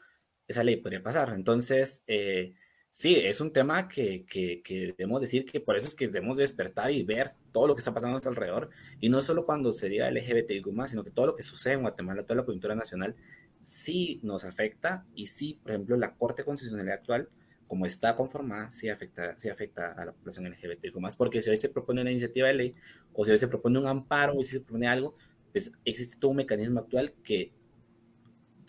[0.48, 1.34] esa ley podría pasar.
[1.34, 2.54] Entonces, eh,
[2.90, 6.38] sí, es un tema que, que, que, debemos decir que por eso es que debemos
[6.38, 8.70] despertar y ver todo lo que está pasando a nuestro alrededor.
[9.02, 12.38] Y no solo cuando sería LGBTIQ+, sino que todo lo que sucede en Guatemala, toda
[12.38, 13.16] la coyuntura nacional,
[13.66, 17.30] sí nos afecta y sí, por ejemplo, la Corte Constitucional actual,
[17.68, 21.58] como está conformada, sí afecta, sí afecta a la población LGBT, más porque si hoy
[21.58, 22.76] se propone una iniciativa de ley
[23.12, 25.16] o si hoy se propone un amparo o si se propone algo,
[25.52, 27.54] pues existe todo un mecanismo actual que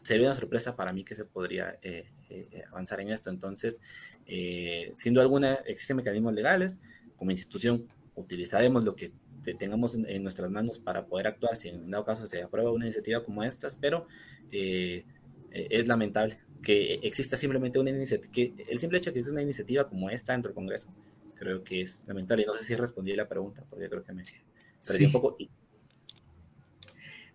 [0.03, 3.28] sería una sorpresa para mí que se podría eh, eh, avanzar en esto.
[3.28, 3.82] Entonces,
[4.24, 6.78] eh, duda alguna, existen mecanismos legales.
[7.16, 9.12] Como institución, utilizaremos lo que
[9.55, 13.22] tengamos en, nuestras manos para poder actuar si en dado caso se aprueba una iniciativa
[13.22, 14.07] como estas, pero
[14.53, 15.05] eh,
[15.53, 19.32] eh, es lamentable que exista simplemente una iniciativa, que el simple hecho de que exista
[19.32, 20.92] una iniciativa como esta dentro del Congreso,
[21.36, 22.44] creo que es lamentable.
[22.47, 24.40] No sé si respondí la pregunta, porque creo que me perdí
[24.80, 25.05] sí.
[25.05, 25.36] un poco.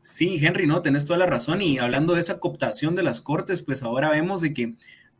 [0.01, 1.61] Sí, Henry, no, tenés toda la razón.
[1.61, 4.75] Y hablando de esa cooptación de las cortes, pues ahora vemos de que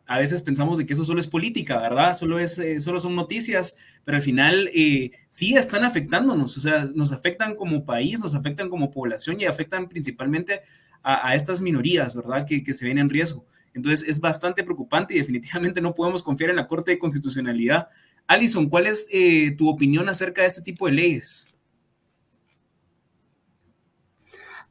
[0.07, 2.13] a veces pensamos de que eso solo es política, ¿verdad?
[2.13, 6.85] Solo, es, eh, solo son noticias, pero al final eh, sí están afectándonos, o sea,
[6.93, 10.61] nos afectan como país, nos afectan como población y afectan principalmente
[11.03, 12.45] a, estas minorías, ¿verdad?
[12.45, 13.45] Que, que, se ven en riesgo.
[13.73, 17.87] Entonces es bastante preocupante y definitivamente no podemos confiar en la Corte de Constitucionalidad.
[18.27, 21.47] Alison, ¿cuál es eh, tu opinión acerca de este tipo de leyes?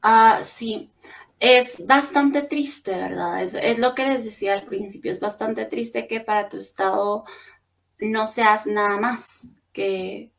[0.03, 0.91] Ah, sí,
[1.41, 3.43] es bastante triste, ¿verdad?
[3.43, 7.25] Es, es, lo que les decía al principio, es bastante triste que para tu estado
[7.99, 10.33] no seas nada más que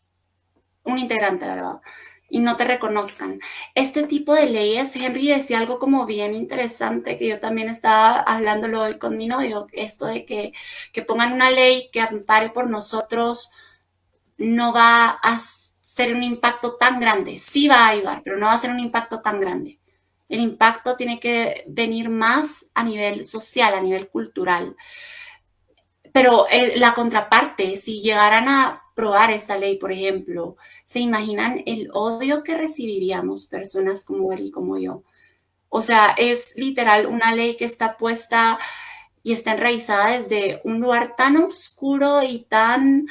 [0.84, 1.82] un integrante, ¿verdad?
[2.30, 3.39] Y no te reconozcan.
[3.76, 8.84] Este tipo de leyes, Henry decía algo como bien interesante, que yo también estaba hablándolo
[8.84, 10.54] hoy con mi novio, esto de que,
[10.93, 13.52] que pongan una ley que ampare por nosotros
[14.38, 15.39] no va a
[15.82, 17.39] ser un impacto tan grande.
[17.39, 19.80] Sí va a ayudar, pero no va a ser un impacto tan grande.
[20.32, 24.77] El impacto tiene que venir más a nivel social, a nivel cultural.
[26.13, 30.55] Pero eh, la contraparte, si llegaran a probar esta ley, por ejemplo,
[30.86, 35.03] ¿se imaginan el odio que recibiríamos personas como él y como yo?
[35.67, 38.57] O sea, es literal una ley que está puesta
[39.23, 43.07] y está enraizada desde un lugar tan oscuro y tan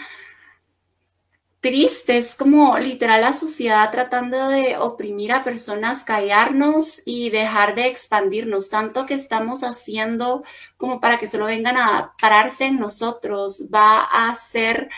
[1.60, 2.18] triste.
[2.18, 8.70] Es como literal la sociedad tratando de oprimir a personas, callarnos y dejar de expandirnos.
[8.70, 10.42] Tanto que estamos haciendo
[10.76, 13.68] como para que solo vengan a pararse en nosotros.
[13.72, 14.90] Va a ser,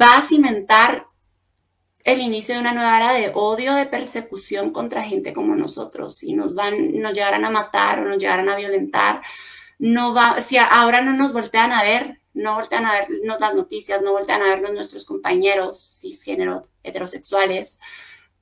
[0.00, 1.06] va a cimentar
[2.04, 6.16] el inicio de una nueva era de odio, de persecución contra gente como nosotros.
[6.16, 9.20] Si nos van, nos llegaran a matar o nos llegaran a violentar,
[9.78, 14.00] no va, si ahora no nos voltean a ver, no voltean a vernos las noticias,
[14.02, 17.80] no voltean a vernos nuestros compañeros cisgénero heterosexuales.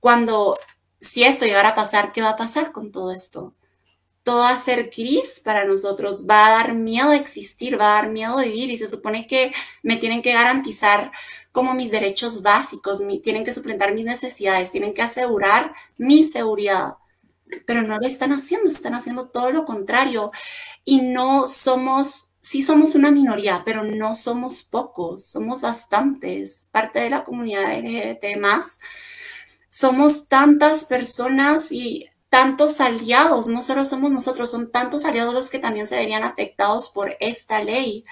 [0.00, 0.56] Cuando,
[1.00, 3.54] si esto llegara a pasar, ¿qué va a pasar con todo esto?
[4.22, 8.02] Todo va a ser gris para nosotros, va a dar miedo de existir, va a
[8.02, 11.12] dar miedo de vivir y se supone que me tienen que garantizar
[11.52, 16.96] como mis derechos básicos, tienen que suplentar mis necesidades, tienen que asegurar mi seguridad,
[17.66, 20.32] pero no lo están haciendo, están haciendo todo lo contrario
[20.84, 27.10] y no somos, sí somos una minoría, pero no somos pocos, somos bastantes, parte de
[27.10, 28.78] la comunidad LGBT más.
[29.68, 35.58] Somos tantas personas y tantos aliados, no solo somos nosotros, son tantos aliados los que
[35.58, 38.04] también se verían afectados por esta ley.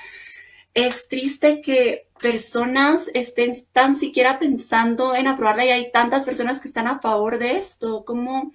[0.75, 6.67] Es triste que personas estén tan siquiera pensando en aprobarla y hay tantas personas que
[6.67, 8.05] están a favor de esto.
[8.05, 8.53] ¿Cómo,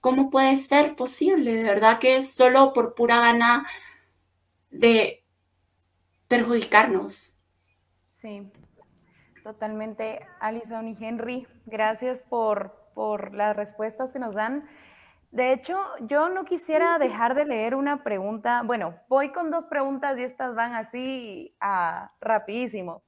[0.00, 1.54] ¿Cómo puede ser posible?
[1.54, 3.66] De verdad que solo por pura gana
[4.74, 5.24] de
[6.28, 7.42] perjudicarnos.
[8.08, 8.50] Sí,
[9.42, 10.26] totalmente.
[10.40, 14.68] Alison y Henry, gracias por, por las respuestas que nos dan.
[15.30, 18.62] De hecho, yo no quisiera dejar de leer una pregunta.
[18.62, 23.02] Bueno, voy con dos preguntas y estas van así a, rapidísimo.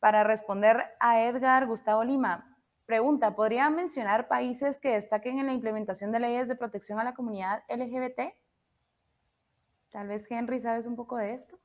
[0.00, 2.50] Para responder a Edgar Gustavo Lima,
[2.90, 7.14] Pregunta, ¿podría mencionar países que destaquen en la implementación de leyes de protección a la
[7.14, 8.34] comunidad LGBT?
[9.90, 11.58] Tal vez Henry, ¿sabes un poco de esto?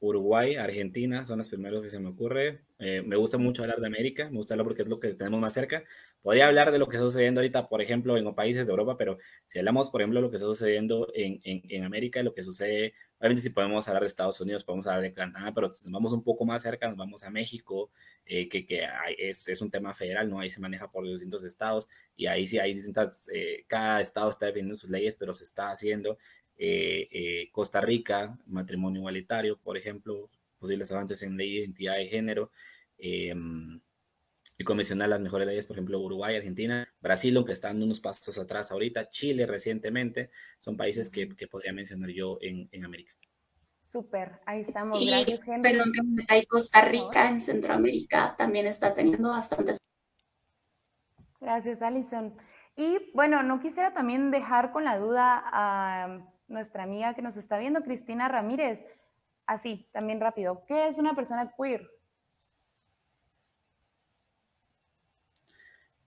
[0.00, 2.60] Uruguay, Argentina son los primeros que se me ocurre.
[2.78, 5.40] Eh, me gusta mucho hablar de América, me gusta hablar porque es lo que tenemos
[5.40, 5.82] más cerca.
[6.20, 9.18] Podría hablar de lo que está sucediendo ahorita, por ejemplo, en países de Europa, pero
[9.46, 12.42] si hablamos, por ejemplo, de lo que está sucediendo en, en, en América, lo que
[12.42, 15.92] sucede, obviamente si podemos hablar de Estados Unidos, podemos hablar de Canadá, pero si nos
[15.92, 17.90] vamos un poco más cerca, nos vamos a México,
[18.26, 18.86] eh, que, que
[19.18, 20.40] es, es, un tema federal, ¿no?
[20.40, 24.30] Ahí se maneja por los distintos estados y ahí sí hay distintas, eh, cada estado
[24.30, 26.16] está defendiendo sus leyes, pero se está haciendo.
[26.56, 32.06] Eh, eh, Costa Rica, matrimonio igualitario, por ejemplo, posibles avances en ley de identidad de
[32.06, 32.50] género,
[32.98, 33.34] eh,
[34.56, 38.70] y comisionar las mejores leyes, por ejemplo, Uruguay, Argentina, Brasil, aunque están unos pasos atrás
[38.70, 43.12] ahorita, Chile recientemente, son países que, que podría mencionar yo en, en América.
[43.82, 45.04] Súper, ahí estamos.
[45.04, 45.62] Gracias, Henry.
[45.62, 45.92] Perdón,
[46.28, 49.78] hay Costa Rica en Centroamérica también está teniendo bastantes.
[51.40, 52.36] Gracias, Alison.
[52.76, 57.58] Y bueno, no quisiera también dejar con la duda a nuestra amiga que nos está
[57.58, 58.84] viendo, Cristina Ramírez.
[59.46, 60.64] Así, también rápido.
[60.66, 61.90] ¿Qué es una persona queer?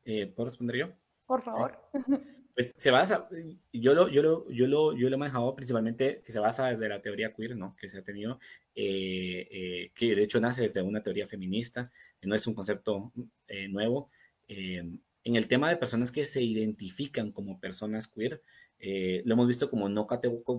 [0.05, 0.87] Eh, ¿Puedo responder yo?
[1.25, 1.79] Por favor.
[1.93, 1.99] Sí.
[2.57, 3.29] Pues se basa,
[3.71, 6.89] yo lo, yo, lo, yo, lo, yo lo he manejado principalmente que se basa desde
[6.89, 7.75] la teoría queer, ¿no?
[7.75, 8.39] Que se ha tenido,
[8.73, 11.91] eh, eh, que de hecho nace desde una teoría feminista,
[12.23, 13.13] no es un concepto
[13.47, 14.09] eh, nuevo.
[14.47, 18.41] en el tema de personas que se identifican como personas queer,
[18.79, 20.07] eh, lo hemos visto como no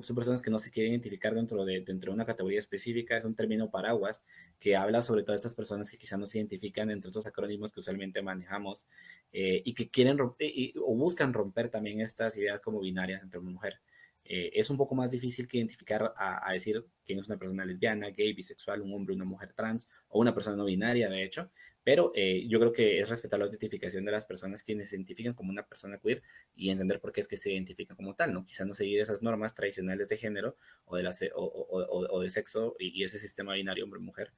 [0.02, 3.24] son personas que no se quieren identificar dentro de, dentro de una categoría específica, es
[3.24, 4.24] un término paraguas
[4.58, 7.80] que habla sobre todas estas personas que quizás no se identifican entre otros acrónimos que
[7.80, 8.88] usualmente manejamos
[9.32, 13.50] eh, y que quieren y, o buscan romper también estas ideas como binarias entre una
[13.50, 13.80] mujer.
[14.24, 17.64] Eh, es un poco más difícil que identificar a, a, decir quién es una persona
[17.64, 21.50] lesbiana, gay, bisexual, un hombre, una mujer trans o una persona no binaria, de hecho,
[21.88, 25.32] pero eh, yo creo que es respetar la identificación de las personas quienes se identifican
[25.32, 26.22] como una persona queer
[26.54, 28.44] y entender por qué es que se identifican como tal, ¿no?
[28.44, 32.28] Quizás no seguir esas normas tradicionales de género o de, la, o, o, o de
[32.28, 34.34] sexo y, y, ese sistema binario hombre-mujer.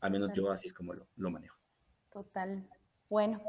[0.00, 0.42] Al menos Total.
[0.42, 1.58] yo así es como lo, lo, manejo.
[2.10, 2.66] Total.
[3.10, 3.42] Bueno,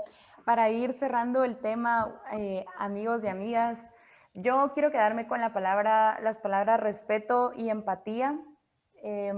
[0.43, 3.88] para ir cerrando el tema, eh, amigos y amigas,
[4.34, 8.38] yo quiero quedarme con la palabra, las palabras respeto y empatía.
[9.01, 9.32] Eh,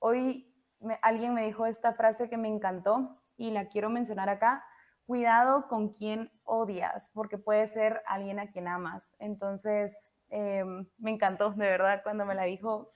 [0.00, 0.52] hoy
[0.84, 4.64] me, alguien me dijo esta frase que me encantó y la quiero mencionar acá.
[5.06, 9.14] Cuidado con quien odias, porque puede ser alguien a quien amas.
[9.18, 10.64] Entonces, eh,
[10.98, 12.90] me encantó, de verdad, cuando me la dijo.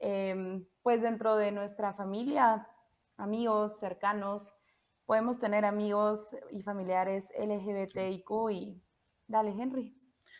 [0.00, 2.68] Eh, pues dentro de nuestra familia,
[3.16, 4.52] amigos cercanos,
[5.06, 8.82] podemos tener amigos y familiares LGBTIQ y
[9.26, 9.94] dale, Henry.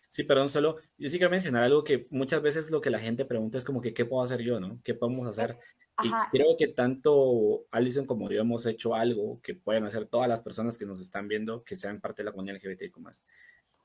[0.08, 3.24] Sí, perdón, solo yo sí quiero mencionar algo que muchas veces lo que la gente
[3.24, 4.80] pregunta es como que, ¿qué puedo hacer yo, no?
[4.84, 5.58] ¿Qué podemos hacer?
[6.02, 10.40] Y creo que tanto Alison como yo hemos hecho algo que pueden hacer todas las
[10.40, 12.98] personas que nos están viendo, que sean parte de la comunidad LGBTIQ+.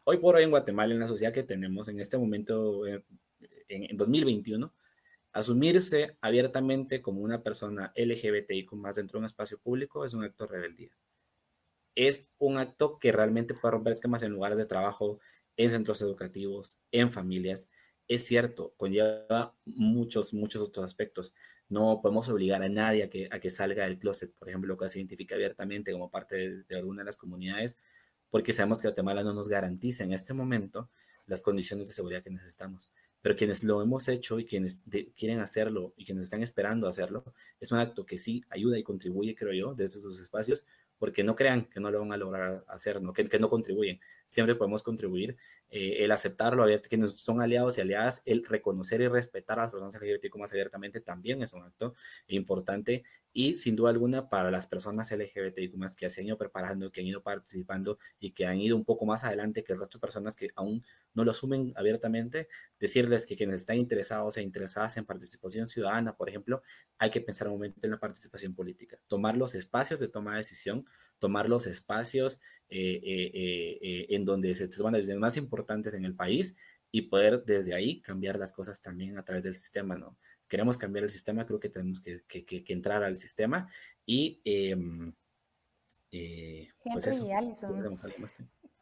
[0.03, 3.03] Hoy por hoy en Guatemala, en la sociedad que tenemos en este momento, eh,
[3.67, 4.73] en, en 2021,
[5.31, 10.45] asumirse abiertamente como una persona LGBTIQ más dentro de un espacio público es un acto
[10.45, 10.91] de rebeldía.
[11.95, 15.19] Es un acto que realmente puede romper esquemas en lugares de trabajo,
[15.57, 17.69] en centros educativos, en familias.
[18.07, 21.33] Es cierto, conlleva muchos, muchos otros aspectos.
[21.73, 24.87] No podemos obligar a nadie a que, a que salga del closet, por ejemplo, que
[24.89, 27.79] se identifique abiertamente como parte de, alguna de las comunidades,
[28.29, 30.91] porque sabemos que Guatemala no nos garantiza en este momento
[31.25, 32.91] las condiciones de seguridad que necesitamos.
[33.23, 34.83] Pero quienes lo hemos hecho y quienes
[35.17, 37.23] quieren hacerlo y quienes están esperando hacerlo,
[37.59, 40.67] es un acto que sí ayuda y contribuye, creo yo, desde esos espacios,
[40.99, 43.13] porque no crean que no lo van a lograr hacer, ¿no?
[43.13, 43.99] Que, que no contribuyen.
[44.33, 45.37] Siempre podemos contribuir.
[45.69, 49.93] Eh, el aceptarlo, quienes son aliados y aliadas, el reconocer y respetar a las personas
[49.93, 51.93] LGBTQ más abiertamente también es un acto
[52.25, 56.91] importante y sin duda alguna para las personas LGBTQ más que se han ido preparando,
[56.91, 59.99] que han ido participando y que han ido un poco más adelante que el resto
[59.99, 62.47] de personas que aún no lo asumen abiertamente,
[62.79, 66.63] decirles que quienes están interesados e interesadas en participación ciudadana, por ejemplo,
[66.97, 70.37] hay que pensar un momento en la participación política, tomar los espacios de toma de
[70.37, 70.87] decisión,
[71.23, 76.03] tomar los espacios eh, eh, eh, en donde se toman las decisiones más importantes en
[76.03, 76.53] el país
[76.91, 80.17] y poder desde ahí cambiar las cosas también a través del sistema, ¿no?
[80.49, 83.69] Queremos cambiar el sistema, creo que tenemos que, que, que, entrar al sistema
[84.05, 85.13] y em,
[86.83, 87.25] pues eso.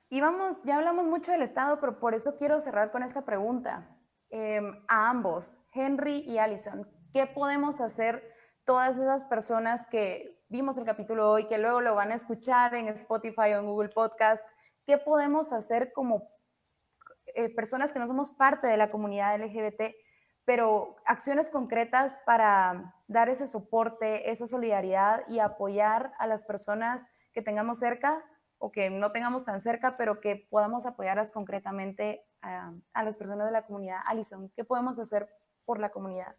[0.09, 3.87] Y vamos, ya hablamos mucho del Estado, pero por eso quiero cerrar con esta pregunta.
[4.31, 8.33] Em, a ambos, Henry y Allison, ¿qué podemos hacer
[8.65, 12.89] todas esas personas que vimos el capítulo hoy, que luego lo van a escuchar en
[12.89, 14.45] Spotify o en Google Podcast,
[14.85, 16.29] ¿qué podemos hacer como
[17.35, 19.95] eh, personas que no somos parte de la comunidad LGBT,
[20.43, 27.41] pero acciones concretas para dar ese soporte, esa solidaridad y apoyar a las personas que
[27.41, 28.21] tengamos cerca
[28.57, 33.45] o que no tengamos tan cerca, pero que podamos apoyarlas concretamente a, a las personas
[33.45, 34.01] de la comunidad.
[34.05, 35.29] Alison, ¿qué podemos hacer
[35.63, 36.35] por la comunidad?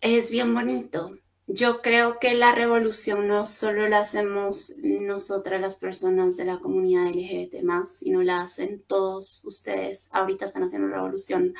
[0.00, 1.12] Es bien bonito
[1.52, 7.08] yo creo que la revolución no solo la hacemos nosotras las personas de la comunidad
[7.08, 10.08] LGBT más, sino la hacen todos ustedes.
[10.12, 11.54] Ahorita están haciendo revolución.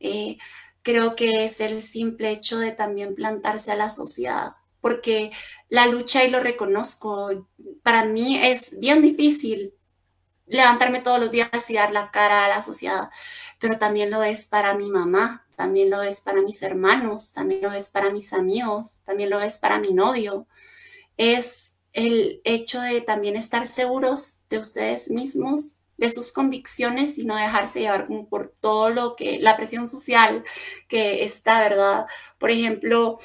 [0.00, 0.38] Eh,
[0.82, 5.32] creo que es el simple hecho de también plantarse a la sociedad, porque
[5.68, 7.48] la lucha, y lo reconozco,
[7.82, 9.74] para mí es bien difícil
[10.46, 13.10] levantarme todos los días y dar la cara a la sociedad,
[13.60, 17.72] pero también lo es para mi mamá, también lo es para mis hermanos, también lo
[17.72, 20.46] es para mis amigos, también lo es para mi novio.
[21.16, 27.36] Es el hecho de también estar seguros de ustedes mismos, de sus convicciones y no
[27.36, 30.44] dejarse llevar como por todo lo que, la presión social
[30.88, 32.06] que está, ¿verdad?
[32.38, 33.18] Por ejemplo,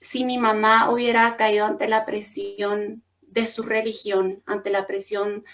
[0.00, 5.44] si mi mamá hubiera caído ante la presión de su religión, ante la presión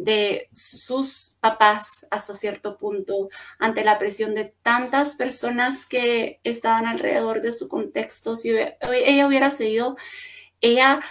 [0.00, 3.28] de sus papás hasta cierto punto,
[3.58, 8.34] ante la presión de tantas personas que estaban alrededor de su contexto.
[8.34, 9.98] Si ella hubiera seguido,
[10.62, 11.02] ella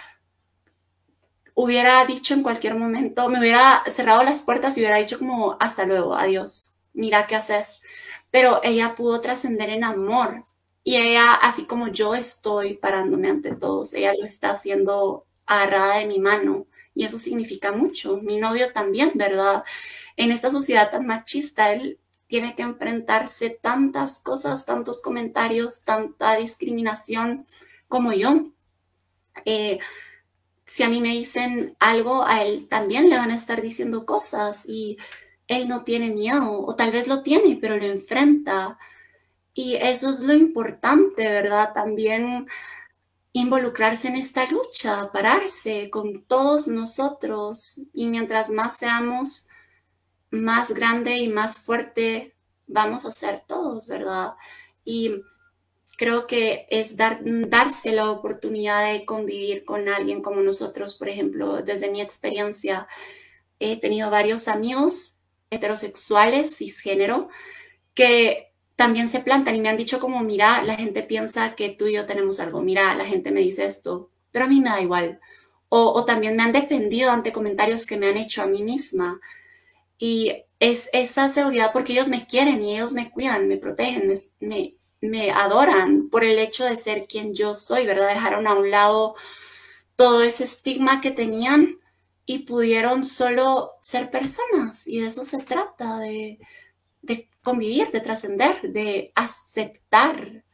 [1.54, 5.84] hubiera dicho en cualquier momento, me hubiera cerrado las puertas y hubiera dicho como, hasta
[5.86, 7.82] luego, adiós, mira qué haces.
[8.32, 10.44] Pero ella pudo trascender en amor.
[10.82, 16.06] Y ella, así como yo estoy parándome ante todos, ella lo está haciendo agarrada de
[16.06, 18.18] mi mano y eso significa mucho.
[18.18, 19.64] Mi novio también, ¿verdad?
[20.16, 27.46] En esta sociedad tan machista, él tiene que enfrentarse tantas cosas, tantos comentarios, tanta discriminación
[27.88, 28.52] como yo.
[29.44, 29.78] Eh,
[30.64, 34.64] si a mí me dicen algo, a él también le van a estar diciendo cosas
[34.68, 34.96] y
[35.48, 38.78] él no tiene miedo, o tal vez lo tiene, pero lo enfrenta.
[39.52, 41.72] Y eso es lo importante, ¿verdad?
[41.74, 42.46] También
[43.32, 49.48] involucrarse en esta lucha, pararse con todos nosotros y mientras más seamos,
[50.30, 52.34] más grande y más fuerte
[52.66, 54.34] vamos a ser todos, ¿verdad?
[54.84, 55.22] Y
[55.96, 61.62] creo que es dar, darse la oportunidad de convivir con alguien como nosotros, por ejemplo,
[61.62, 62.88] desde mi experiencia,
[63.58, 65.18] he tenido varios amigos
[65.50, 67.28] heterosexuales, cisgénero,
[67.94, 68.49] que
[68.80, 71.92] también se plantan y me han dicho como, mira, la gente piensa que tú y
[71.96, 75.20] yo tenemos algo, mira, la gente me dice esto, pero a mí me da igual.
[75.68, 79.20] O, también me han defendido ante comentarios que me han hecho a mí misma.
[79.98, 84.14] Y es esa seguridad porque ellos me quieren y ellos me cuidan, me protegen, me,
[84.40, 88.08] me, me adoran por el hecho de ser quien yo soy, ¿verdad?
[88.08, 89.14] Dejaron a un lado
[89.94, 91.78] todo ese estigma que tenían
[92.24, 94.86] y pudieron solo ser personas.
[94.86, 96.38] Y de eso se trata, de,
[97.02, 100.44] de convivir, de trascender, de aceptar.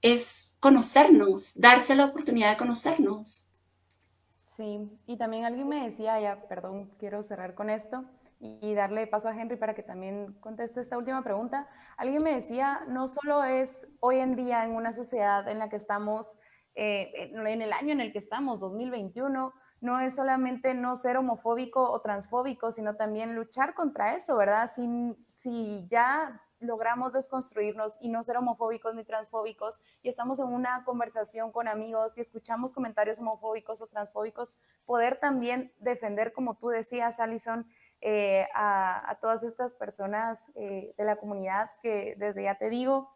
[0.00, 3.48] Es conocernos, darse la oportunidad de conocernos.
[4.56, 8.04] Sí, y también alguien me decía, ya, perdón, quiero cerrar con esto
[8.38, 11.68] y darle paso a Henry para que también conteste esta última pregunta.
[11.96, 15.76] Alguien me decía, no solo es hoy en día en una sociedad en la que
[15.76, 16.38] estamos,
[16.74, 21.90] eh, en el año en el que estamos, 2021, no es solamente no ser homofóbico
[21.90, 24.70] o transfóbico, sino también luchar contra eso, ¿verdad?
[24.72, 31.50] Si, ya logramos desconstruirnos y no ser homofóbicos ni transfóbicos y estamos en una conversación
[31.50, 34.54] con amigos y escuchamos comentarios homofóbicos o transfóbicos,
[34.86, 37.66] poder también defender, como tú decías, Alison,
[38.00, 43.10] eh, a, todas estas personas eh, de la comunidad que desde ya te digo,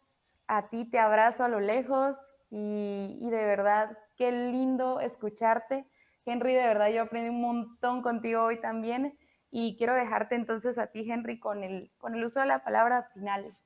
[0.48, 2.16] a ti te abrazo a lo lejos
[2.51, 5.86] y de verdad, qué lindo escucharte.
[6.26, 9.16] Henry, de verdad yo aprendí un montón contigo hoy también
[9.50, 11.90] y quiero dejarte entonces a ti, Henry, con el,
[12.22, 13.56] uso de la palabra final.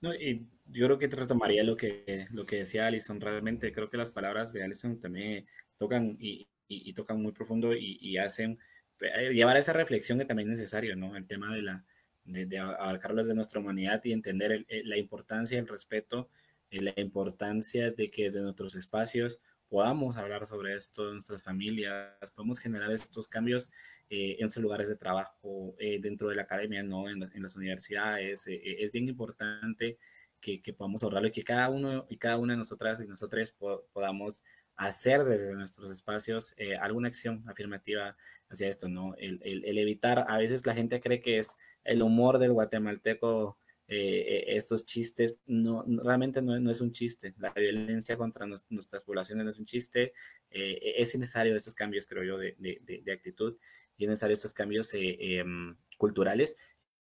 [0.00, 3.20] No, y yo creo que retomaría lo que, lo que decía Alison.
[3.20, 5.46] Realmente creo que las palabras de Alison también
[5.76, 6.46] tocan y,
[6.94, 8.58] tocan muy profundo y, hacen
[9.00, 11.16] eh, llevar a esa reflexión que también es necesario, ¿no?
[11.16, 11.84] El tema de, la,
[12.24, 16.28] de, de abarcarlos de nuestra humanidad y entender la importancia, el respeto,
[16.70, 19.40] la importancia de que de nuestros espacios
[19.72, 23.70] podamos hablar sobre esto en nuestras familias, podemos generar estos cambios
[24.10, 27.08] eh, en sus lugares de trabajo, eh, dentro de la academia, ¿no?
[27.08, 28.46] en, las universidades.
[28.48, 29.96] Eh, es bien importante
[30.42, 33.56] que, que, podamos ahorrarlo y que cada uno y cada una de nosotras y nosotros
[33.94, 34.42] podamos
[34.76, 38.14] hacer desde nuestros espacios alguna acción afirmativa
[38.50, 39.14] hacia esto, ¿no?
[39.14, 43.56] El, el, el, evitar, a veces la gente cree que es el humor del guatemalteco
[43.94, 47.34] eh, estos chistes, no, realmente no, no, es un chiste.
[47.38, 50.14] La violencia contra nuestras poblaciones no es un chiste.
[50.50, 53.56] Eh, es necesario estos cambios, creo yo, de, de, actitud
[53.98, 56.56] y es necesario estos cambios eh, em, culturales.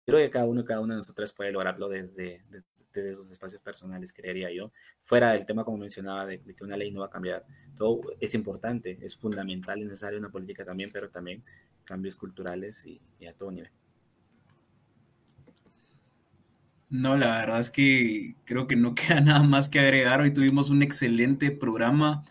[0.06, 3.62] Creo que cada uno y cada una de nosotras puede lograrlo desde, desde, esos espacios
[3.62, 4.74] personales, creería yo.
[5.02, 7.46] Fuera del tema, como mencionaba, de, que una ley no va a cambiar.
[7.78, 11.44] Todo es importante, es fundamental, es necesario una política también, pero también
[11.86, 13.72] cambios culturales y a todo nivel.
[16.92, 20.20] No, la verdad es que creo que no queda nada más que agregar.
[20.22, 22.26] Hoy tuvimos un excelente programa.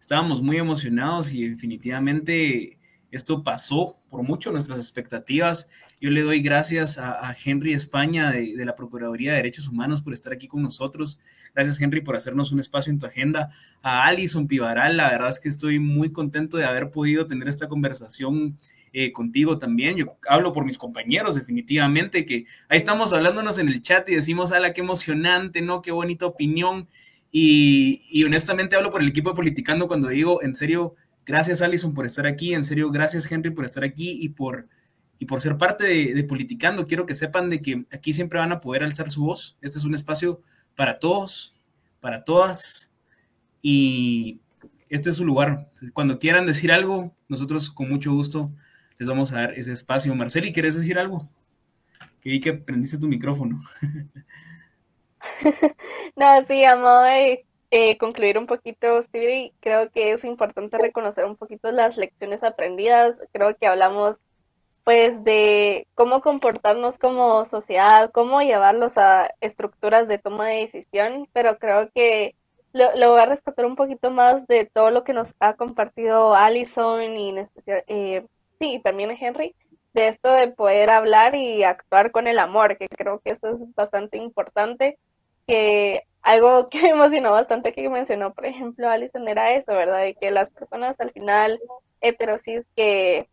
[0.00, 2.78] Estábamos muy emocionados y definitivamente
[3.10, 5.68] esto pasó por mucho nuestras expectativas.
[6.00, 10.32] Yo le doy gracias a, Henry España de, la Procuraduría de Derechos Humanos por estar
[10.32, 11.20] aquí con nosotros.
[11.54, 13.50] Gracias Henry por hacernos un espacio en tu agenda.
[13.82, 17.68] A Alison Pivaral, la verdad es que estoy muy contento de haber podido tener esta
[17.68, 18.56] conversación
[18.92, 19.96] eh, contigo también.
[19.96, 24.52] Yo hablo por mis compañeros, definitivamente, que ahí estamos hablándonos en el chat y decimos,
[24.52, 25.82] ala, qué emocionante, ¿no?
[25.82, 26.88] Qué bonita opinión.
[27.30, 30.94] Y, honestamente hablo por el equipo de Politicando cuando digo, en serio,
[31.26, 34.68] gracias Alison por estar aquí, en serio, gracias Henry por estar aquí y por,
[35.18, 36.86] y por ser parte de, de Politicando.
[36.86, 39.58] Quiero que sepan de que aquí siempre van a poder alzar su voz.
[39.60, 40.40] Este es un espacio
[40.74, 41.60] para todos,
[42.00, 42.90] para todas.
[43.60, 44.40] Y
[44.88, 45.68] este es su lugar.
[45.92, 48.46] Cuando quieran decir algo, nosotros con mucho gusto
[48.98, 50.14] les vamos a dar ese espacio.
[50.14, 51.28] Marceli, ¿quieres decir algo?
[52.24, 53.60] Vi que prendiste tu micrófono.
[56.16, 57.04] no, sí, amo
[57.70, 59.52] eh, concluir un poquito, Stevie.
[59.60, 63.20] Creo que es importante reconocer un poquito las lecciones aprendidas.
[63.32, 64.16] Creo que hablamos
[64.84, 71.58] pues de cómo comportarnos como sociedad, cómo llevarlos a estructuras de toma de decisión, pero
[71.58, 72.36] creo que
[72.72, 76.34] lo, lo, voy a rescatar un poquito más de todo lo que nos ha compartido
[76.34, 78.26] Allison y en especial eh,
[78.60, 79.54] sí, también Henry,
[79.94, 83.64] de esto de poder hablar y actuar con el amor, que creo que eso es
[83.74, 84.98] bastante importante,
[85.46, 90.00] que algo que me emocionó bastante que mencionó, por ejemplo, Alison, era eso, ¿verdad?
[90.00, 91.60] De que las personas al final
[92.00, 93.28] heterosis que,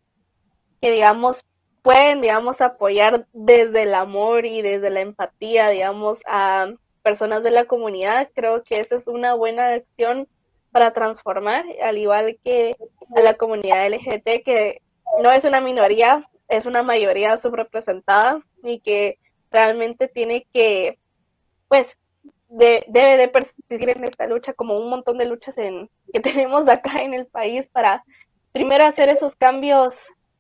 [0.82, 1.44] que digamos,
[1.82, 6.72] pueden, digamos, apoyar desde el amor y desde la empatía, digamos, a
[7.04, 10.28] personas de la comunidad, creo que esa es una buena acción
[10.72, 12.76] para transformar, al igual que
[13.16, 14.82] a la comunidad LGBT, que
[15.22, 19.20] no es una minoría, es una mayoría subrepresentada y que
[19.52, 20.98] realmente tiene que,
[21.68, 21.98] pues,
[22.50, 27.02] debe de persistir en esta lucha como un montón de luchas en, que tenemos acá
[27.02, 28.04] en el país para
[28.52, 29.96] primero hacer esos cambios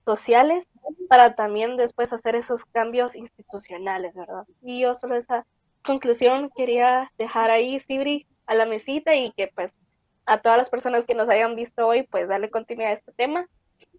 [0.05, 0.67] sociales
[1.07, 4.43] para también después hacer esos cambios institucionales, ¿verdad?
[4.61, 5.45] Y yo solo esa
[5.83, 9.73] conclusión quería dejar ahí, Sibri, a la mesita y que pues
[10.25, 13.47] a todas las personas que nos hayan visto hoy, pues darle continuidad a este tema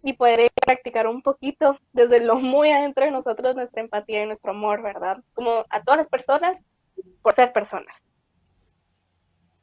[0.03, 4.51] y poder practicar un poquito desde lo muy adentro de nosotros nuestra empatía y nuestro
[4.51, 5.17] amor, ¿verdad?
[5.33, 6.61] Como a todas las personas
[7.21, 8.03] por ser personas.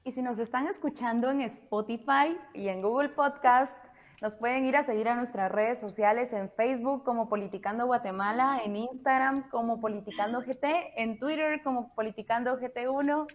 [0.04, 3.78] Y si nos están escuchando en Spotify y en Google Podcast,
[4.20, 8.76] nos pueden ir a seguir a nuestras redes sociales en Facebook como Politicando Guatemala, en
[8.76, 10.64] Instagram como Politicando GT,
[10.96, 13.26] en Twitter como Politicando GT1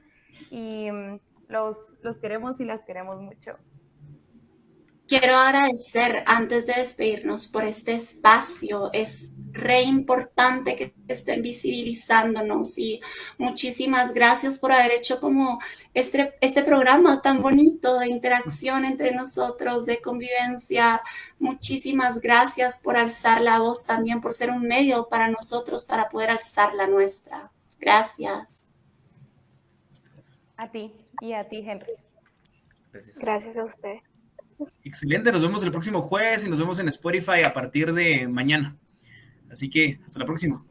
[0.50, 3.58] y mm, los, los queremos y las queremos mucho.
[5.08, 8.90] Quiero agradecer antes de despedirnos por este espacio.
[8.92, 13.00] Es re importante que estén visibilizándonos y
[13.38, 15.60] muchísimas gracias por haber hecho como
[15.94, 21.02] este, este programa tan bonito de interacción entre nosotros, de convivencia.
[21.40, 26.32] Muchísimas gracias por alzar la voz también, por ser un medio para nosotros para poder
[26.32, 27.50] alzar la nuestra.
[27.80, 28.66] Gracias.
[30.58, 31.94] A ti y a ti, Henry.
[32.92, 34.00] Gracias, gracias a usted.
[34.84, 38.78] Excelente, nos vemos el próximo jueves y nos vemos en Spotify a partir de mañana.
[39.52, 40.64] Así que hasta la próxima.